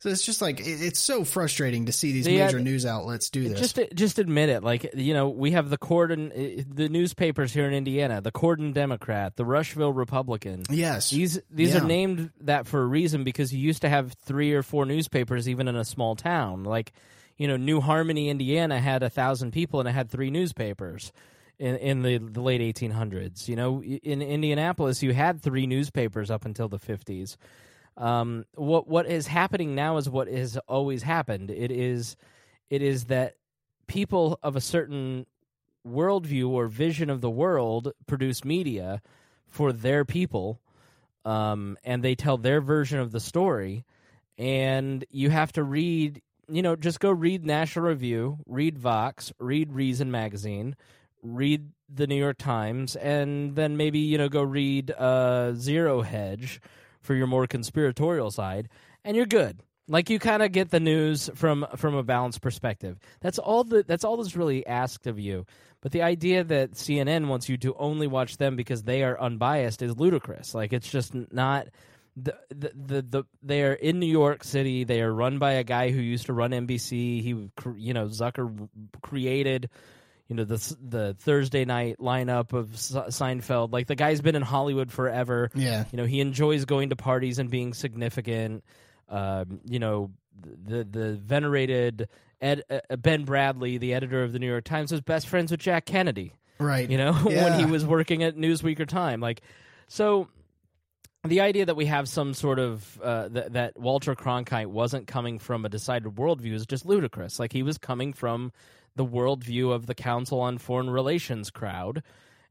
[0.02, 3.48] So it's just like it's so frustrating to see these Yeah, major news outlets do
[3.48, 3.60] this.
[3.60, 4.64] Just just admit it.
[4.64, 8.74] Like you know, we have the Corydon, uh, the newspapers here in Indiana, the Corydon
[8.74, 10.64] Democrat, the Rushville Republican.
[10.70, 11.82] yes, These these Yeah.
[11.82, 15.48] are named that for a reason because you used to have three or four newspapers
[15.48, 16.64] even in a small town.
[16.64, 16.92] Like
[17.36, 21.12] you know, New Harmony, Indiana had a thousand people and it had three newspapers.
[21.60, 26.44] In, in the, the late 1800s, you know, in Indianapolis, you had three newspapers up
[26.44, 27.36] until the 50s.
[27.96, 31.50] Um, what what is happening now is what has always happened.
[31.50, 32.16] It is
[32.70, 33.34] it is that
[33.86, 35.26] people of a certain
[35.86, 39.02] worldview or vision of the world produce media
[39.48, 40.60] for their people,
[41.24, 43.84] um, and they tell their version of the story.
[44.38, 49.72] And you have to read, you know, just go read National Review, read Vox, read
[49.72, 50.74] Reason magazine,
[51.22, 56.60] read the New York Times, and then maybe you know go read uh, Zero Hedge
[57.02, 58.68] for your more conspiratorial side,
[59.04, 59.60] and you're good.
[59.88, 62.98] Like you kind of get the news from from a balanced perspective.
[63.20, 65.44] That's all the that's all that's really asked of you.
[65.80, 69.82] But the idea that CNN wants you to only watch them because they are unbiased
[69.82, 70.54] is ludicrous.
[70.54, 71.68] Like it's just not.
[72.14, 74.84] The, the the the they are in New York City.
[74.84, 77.22] They are run by a guy who used to run NBC.
[77.22, 78.68] He you know Zucker
[79.00, 79.70] created
[80.32, 83.70] you know the the Thursday night lineup of Se- Seinfeld.
[83.70, 85.50] Like the guy's been in Hollywood forever.
[85.54, 88.64] yeah, You know, he enjoys going to parties and being significant.
[89.10, 90.10] Um, you know,
[90.40, 92.08] the the venerated
[92.40, 95.60] Ed, uh, Ben Bradlee, the editor of the New York Times, was best friends with
[95.60, 96.32] Jack Kennedy.
[96.58, 96.88] right.
[96.90, 99.42] You know, when he was working at Newsweek or Time, like
[99.88, 100.28] so.
[101.24, 105.38] The idea that we have some sort of uh, th- that Walter Cronkite wasn't coming
[105.38, 107.38] from a decided worldview is just ludicrous.
[107.38, 108.50] Like he was coming from
[108.96, 112.02] the worldview of the Council on Foreign Relations crowd,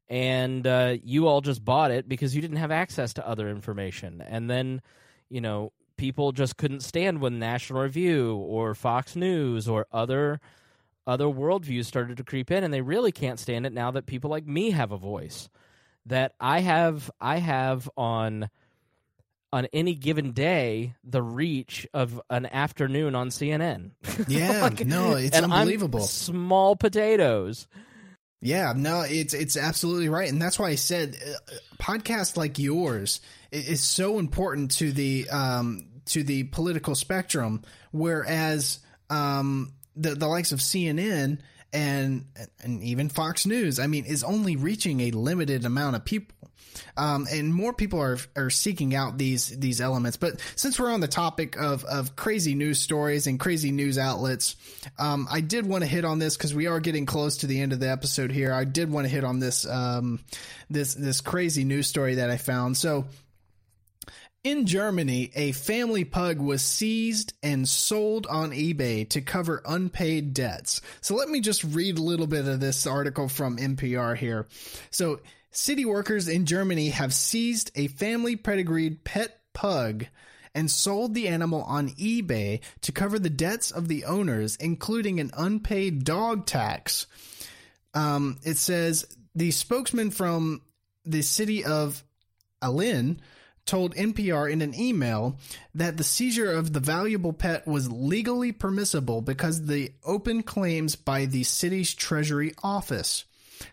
[0.10, 4.22] and uh, you all just bought it because you didn't have access to other information.
[4.22, 4.82] And then,
[5.30, 10.40] you know, people just couldn't stand when National Review or Fox News or other
[11.08, 14.30] other worldviews started to creep in, and they really can't stand it now that people
[14.30, 15.50] like me have a voice.
[16.06, 18.50] That I have, I have on
[19.54, 23.92] on any given day the reach of an afternoon on CNN.
[24.28, 26.02] Yeah, no, it's and I'm unbelievable.
[26.02, 27.68] small potatoes.
[28.42, 33.20] Yeah, no, it's it's absolutely right, and that's why I said uh, podcasts like yours
[33.52, 38.80] is so important to the um to the political spectrum, whereas
[39.10, 41.40] um, the the likes of CNN
[41.74, 42.26] and
[42.64, 46.36] and even Fox News, I mean, is only reaching a limited amount of people.
[46.98, 50.18] Um, and more people are are seeking out these these elements.
[50.18, 54.56] But since we're on the topic of of crazy news stories and crazy news outlets,
[55.00, 57.62] um, I did want to hit on this because we are getting close to the
[57.62, 58.54] end of the episode here.
[58.54, 60.20] I did want to hit on this um,
[60.70, 62.78] this this crazy news story that I found.
[62.78, 63.06] So.
[64.44, 70.82] In Germany, a family pug was seized and sold on eBay to cover unpaid debts.
[71.00, 74.48] So let me just read a little bit of this article from NPR here.
[74.90, 75.20] So
[75.52, 80.06] City workers in Germany have seized a family pedigreed pet pug
[80.56, 85.32] and sold the animal on eBay to cover the debts of the owners, including an
[85.36, 87.06] unpaid dog tax.
[87.94, 89.06] Um, it says
[89.36, 90.62] the spokesman from
[91.06, 92.04] the city of
[92.62, 93.18] Ahlen
[93.66, 95.38] told NPR in an email
[95.76, 101.26] that the seizure of the valuable pet was legally permissible because the open claims by
[101.26, 103.26] the city's treasury office.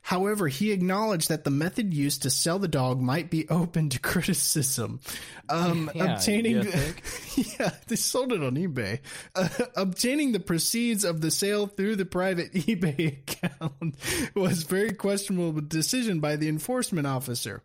[0.02, 4.00] However, he acknowledged that the method used to sell the dog might be open to
[4.00, 5.00] criticism.
[5.48, 6.56] Um, Yeah, obtaining,
[7.36, 9.00] yeah, they sold it on eBay.
[9.34, 13.96] Uh, obtaining the proceeds of the sale through the private eBay account
[14.34, 17.62] was very questionable decision by the enforcement officer.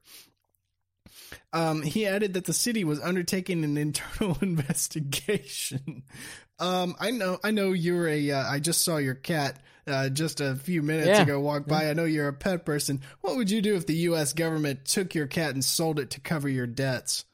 [1.52, 6.04] Um, he added that the city was undertaking an internal investigation.
[6.60, 8.32] Um, I know, I know you're a.
[8.32, 11.22] Uh, I just saw your cat uh, just a few minutes Yeah.
[11.24, 11.90] ago walk by.
[11.90, 13.02] I know you're a pet person.
[13.22, 14.34] What would you do if the U.S.
[14.34, 17.26] government took your cat and sold it to cover your debts?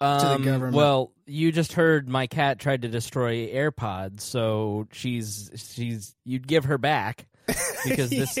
[0.00, 0.76] the Um, government.
[0.76, 6.66] Well, you just heard my cat tried to destroy AirPods, so she's she's you'd give
[6.66, 7.26] her back
[7.84, 8.38] because this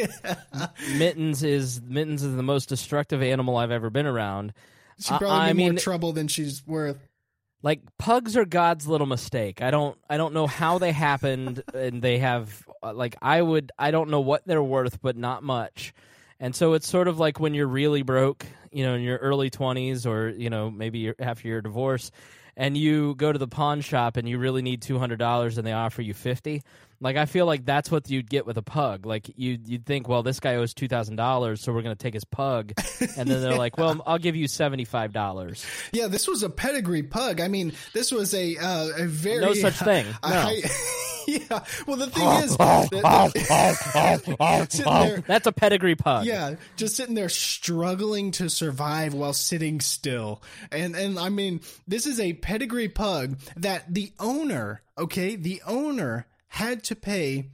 [0.96, 4.52] Mittens is Mittens is the most destructive animal I've ever been around.
[5.00, 6.98] She I- probably I be more mean- trouble than she's worth.
[7.62, 9.62] Like pugs are God's little mistake.
[9.62, 13.72] I don't I don't know how they happened and they have uh, like I would
[13.78, 15.92] I don't know what they're worth but not much.
[16.40, 19.50] And so it's sort of like when you're really broke, you know, in your early
[19.50, 22.12] 20s or, you know, maybe after your divorce
[22.56, 26.02] and you go to the pawn shop and you really need $200 and they offer
[26.02, 26.62] you 50.
[27.00, 29.06] Like I feel like that's what you'd get with a pug.
[29.06, 32.24] Like you you'd think, well, this guy owes $2,000, so we're going to take his
[32.24, 32.72] pug.
[33.16, 35.64] And then they're like, well, I'll give you $75.
[35.92, 37.40] Yeah, this was a pedigree pug.
[37.40, 40.06] I mean, this was a uh, a very No such thing.
[40.22, 40.28] No.
[40.28, 40.62] high-
[41.28, 41.64] yeah.
[41.86, 42.88] Well, the thing is, that-
[45.04, 46.24] there, That's a pedigree pug.
[46.26, 50.42] yeah, just sitting there struggling to survive while sitting still.
[50.72, 56.26] And and I mean, this is a pedigree pug that the owner, okay, the owner
[56.48, 57.50] had to pay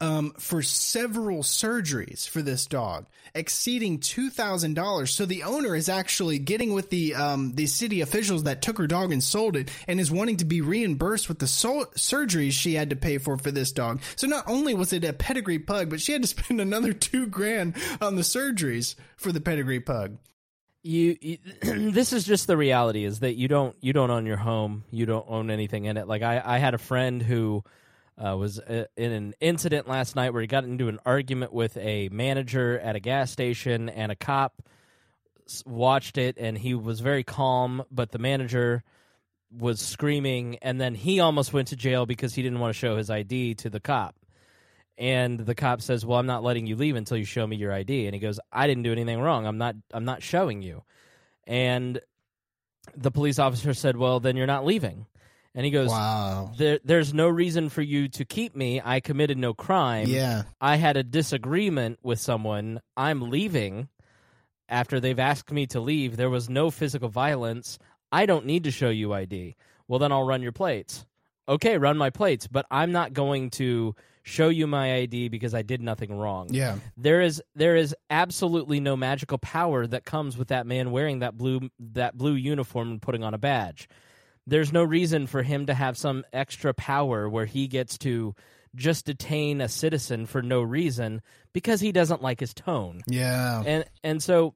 [0.00, 5.12] um, for several surgeries for this dog, exceeding two thousand dollars.
[5.12, 8.86] So the owner is actually getting with the um, the city officials that took her
[8.86, 12.74] dog and sold it, and is wanting to be reimbursed with the so- surgeries she
[12.74, 14.00] had to pay for for this dog.
[14.16, 17.26] So not only was it a pedigree pug, but she had to spend another two
[17.26, 20.18] grand on the surgeries for the pedigree pug.
[20.82, 21.38] You, you
[21.90, 24.84] this is just the reality is that you don't you don't own your home.
[24.90, 26.06] You don't own anything in it.
[26.08, 27.64] Like i i had a friend who
[28.18, 31.76] uh, was uh, in an incident last night where he got into an argument with
[31.76, 34.62] a manager at a gas station and a cop
[35.64, 38.82] watched it and he was very calm but the manager
[39.50, 42.96] was screaming and then he almost went to jail because he didn't want to show
[42.96, 44.14] his id to the cop
[44.98, 47.72] and the cop says, "Well, I'm not letting you leave until you show me your
[47.72, 49.46] ID." And he goes, "I didn't do anything wrong.
[49.46, 50.82] I'm not I'm not showing you."
[51.46, 52.00] And
[52.96, 55.06] the police officer said, "Well, then you're not leaving."
[55.54, 56.52] And he goes, Wow.
[56.56, 58.80] there, "There's no reason for you to keep me.
[58.84, 60.06] I committed no crime.
[60.06, 60.42] Yeah.
[60.60, 62.80] I had a disagreement with someone.
[62.96, 63.88] I'm leaving
[64.68, 66.16] after they've asked me to leave.
[66.16, 67.78] There was no physical violence.
[68.12, 69.56] I don't need to show you ID.
[69.88, 71.06] Well, then I'll run your plates.
[71.48, 73.94] Okay, run my plates, but I'm not going to
[74.28, 76.48] show you my ID because I did nothing wrong.
[76.50, 76.76] Yeah.
[76.96, 81.36] There is there is absolutely no magical power that comes with that man wearing that
[81.36, 83.88] blue that blue uniform and putting on a badge.
[84.46, 88.34] There's no reason for him to have some extra power where he gets to
[88.74, 91.22] just detain a citizen for no reason
[91.52, 93.00] because he doesn't like his tone.
[93.06, 93.62] Yeah.
[93.64, 94.54] And and so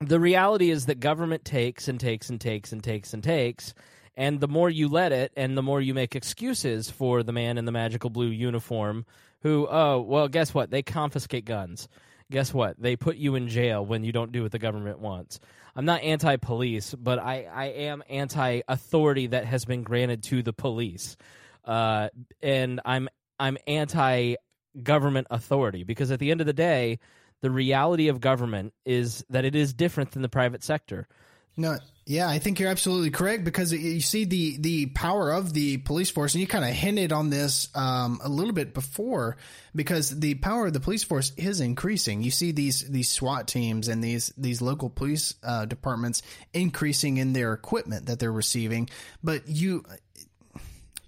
[0.00, 3.95] the reality is that government takes and takes and takes and takes and takes and
[4.16, 7.64] the more you let it and the more you make excuses for the man in
[7.64, 9.04] the magical blue uniform
[9.42, 10.70] who oh well guess what?
[10.70, 11.88] They confiscate guns.
[12.30, 12.80] Guess what?
[12.80, 15.38] They put you in jail when you don't do what the government wants.
[15.74, 21.16] I'm not anti-police but i, I am anti-authority that has been granted to the police.
[21.64, 22.08] Uh,
[22.42, 26.98] and i'm i'm anti-government authority because at the end of the day
[27.42, 31.06] the reality of government is that it is different than the private sector.
[31.56, 35.78] No, yeah, I think you're absolutely correct because you see the the power of the
[35.78, 39.36] police force, and you kind of hinted on this um, a little bit before
[39.74, 42.22] because the power of the police force is increasing.
[42.22, 46.22] You see these these SWAT teams and these these local police uh, departments
[46.54, 48.88] increasing in their equipment that they're receiving,
[49.24, 49.82] but you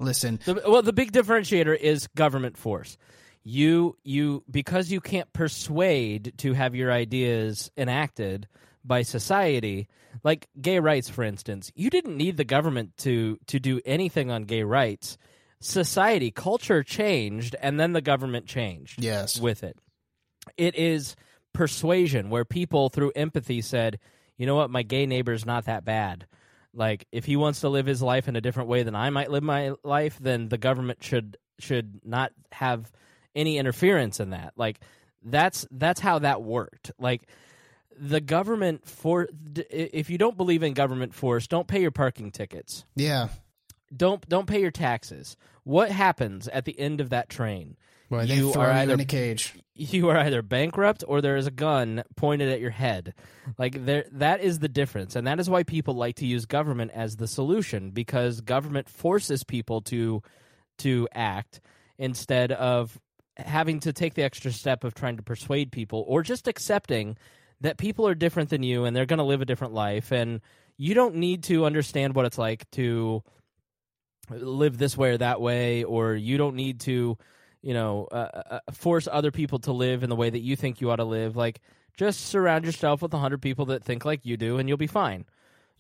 [0.01, 0.41] listen.
[0.45, 2.99] The, well, the big differentiator is government force.
[3.45, 8.49] You you because you can't persuade to have your ideas enacted
[8.85, 9.89] by society.
[10.25, 14.45] Like gay rights for instance you didn't need the government to to do anything on
[14.45, 15.19] gay rights.
[15.61, 19.41] Society culture changed and then the government changed yes.
[19.41, 19.77] with it.
[20.57, 21.15] It is
[21.53, 23.99] persuasion where people through empathy said
[24.37, 24.71] you know what?
[24.71, 26.27] My gay neighbor's not that bad.
[26.73, 29.31] Like if he wants to live his life in a different way than i might
[29.31, 32.91] live my life then the government should should not have
[33.35, 34.53] any interference in that.
[34.57, 34.81] Like
[35.23, 36.91] that's that's how that worked.
[36.99, 37.23] Like
[38.01, 39.29] the government for
[39.71, 42.85] if you don't believe in government force, don't pay your parking tickets.
[42.95, 43.29] Yeah.
[43.95, 45.37] Don't don't pay your taxes.
[45.65, 47.77] What happens at the end of that train?
[48.11, 49.55] Well, you are either in a cage.
[49.75, 53.15] You are either bankrupt or there is a gun pointed at your head.
[53.59, 55.15] Like there that is the difference.
[55.15, 59.45] And that is why people like to use government as the solution because government forces
[59.45, 60.23] people to
[60.79, 61.61] to act
[61.99, 62.99] instead of
[63.37, 67.17] having to take the extra step of trying to persuade people or just accepting
[67.61, 70.41] that people are different than you and they're going to live a different life and
[70.77, 73.23] you don't need to understand what it's like to
[74.31, 77.17] live this way or that way or you don't need to
[77.63, 80.55] you know uh, uh, uh force other people to live in the way that you
[80.55, 81.61] think you ought to live like
[81.97, 84.87] just surround yourself with a hundred people that think like you do and you'll be
[84.87, 85.25] fine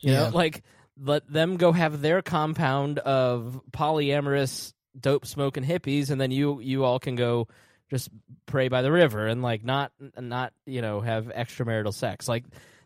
[0.01, 0.25] you yeah.
[0.25, 0.63] know like
[1.01, 6.85] let them go have their compound of polyamorous dope smoking hippies and then you you
[6.85, 7.47] all can go
[7.91, 8.11] just
[8.47, 12.29] pray by the river and like not not you know have extramarital sex.
[12.29, 12.45] Like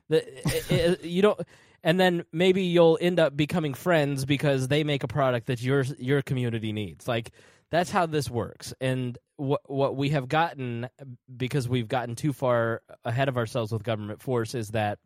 [0.09, 1.41] the it, it, you don't
[1.85, 5.83] and then maybe you'll end up becoming friends because they make a product that your
[5.99, 7.09] your community needs.
[7.09, 7.33] Like
[7.70, 8.74] that's how this works.
[8.81, 10.89] And what what we have gotten
[11.35, 14.99] because we've gotten too far ahead of ourselves with government force is that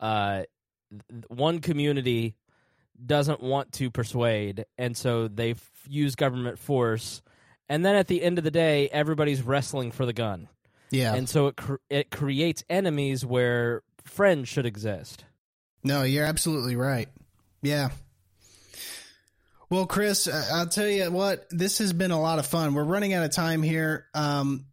[0.00, 0.42] uh
[1.28, 2.34] one community
[3.04, 5.54] doesn't want to persuade and so they
[5.88, 7.22] use government force
[7.68, 10.48] and then at the end of the day, everybody's wrestling for the gun.
[10.90, 15.24] Yeah, and so it cr- it creates enemies where friends should exist.
[15.84, 17.08] No, you're absolutely right.
[17.62, 17.90] Yeah.
[19.70, 22.72] Well, Chris, I'll tell you what, this has been a lot of fun.
[22.72, 24.06] We're running out of time here.
[24.14, 24.64] Um,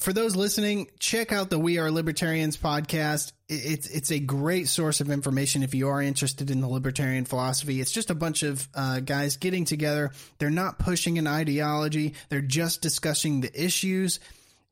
[0.00, 3.32] for those listening, check out the We Are Libertarians podcast.
[3.48, 7.80] It's it's a great source of information if you are interested in the libertarian philosophy.
[7.80, 10.10] It's just a bunch of uh, guys getting together.
[10.38, 12.14] They're not pushing an ideology.
[12.30, 14.20] They're just discussing the issues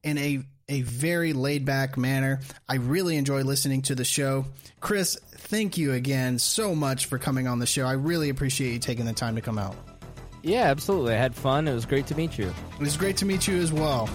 [0.03, 0.41] in a
[0.71, 2.41] a very laid back manner.
[2.69, 4.47] I really enjoy listening to the show.
[4.81, 7.87] Chris, thank you again so much for coming on the show.
[7.87, 9.77] I really appreciate you taking the time to come out.
[10.43, 11.15] Yeah, absolutely.
[11.15, 11.69] I had fun.
[11.69, 12.53] It was great to meet you.
[12.75, 14.09] It was great to meet you as well.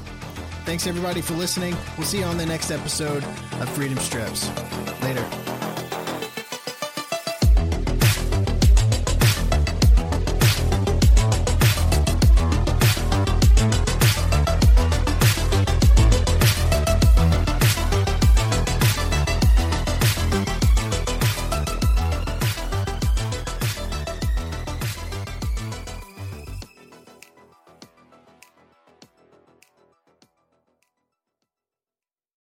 [0.66, 1.76] Thanks everybody for listening.
[1.98, 4.50] We'll see you on the next episode of Freedom Strips.
[5.02, 5.53] Later.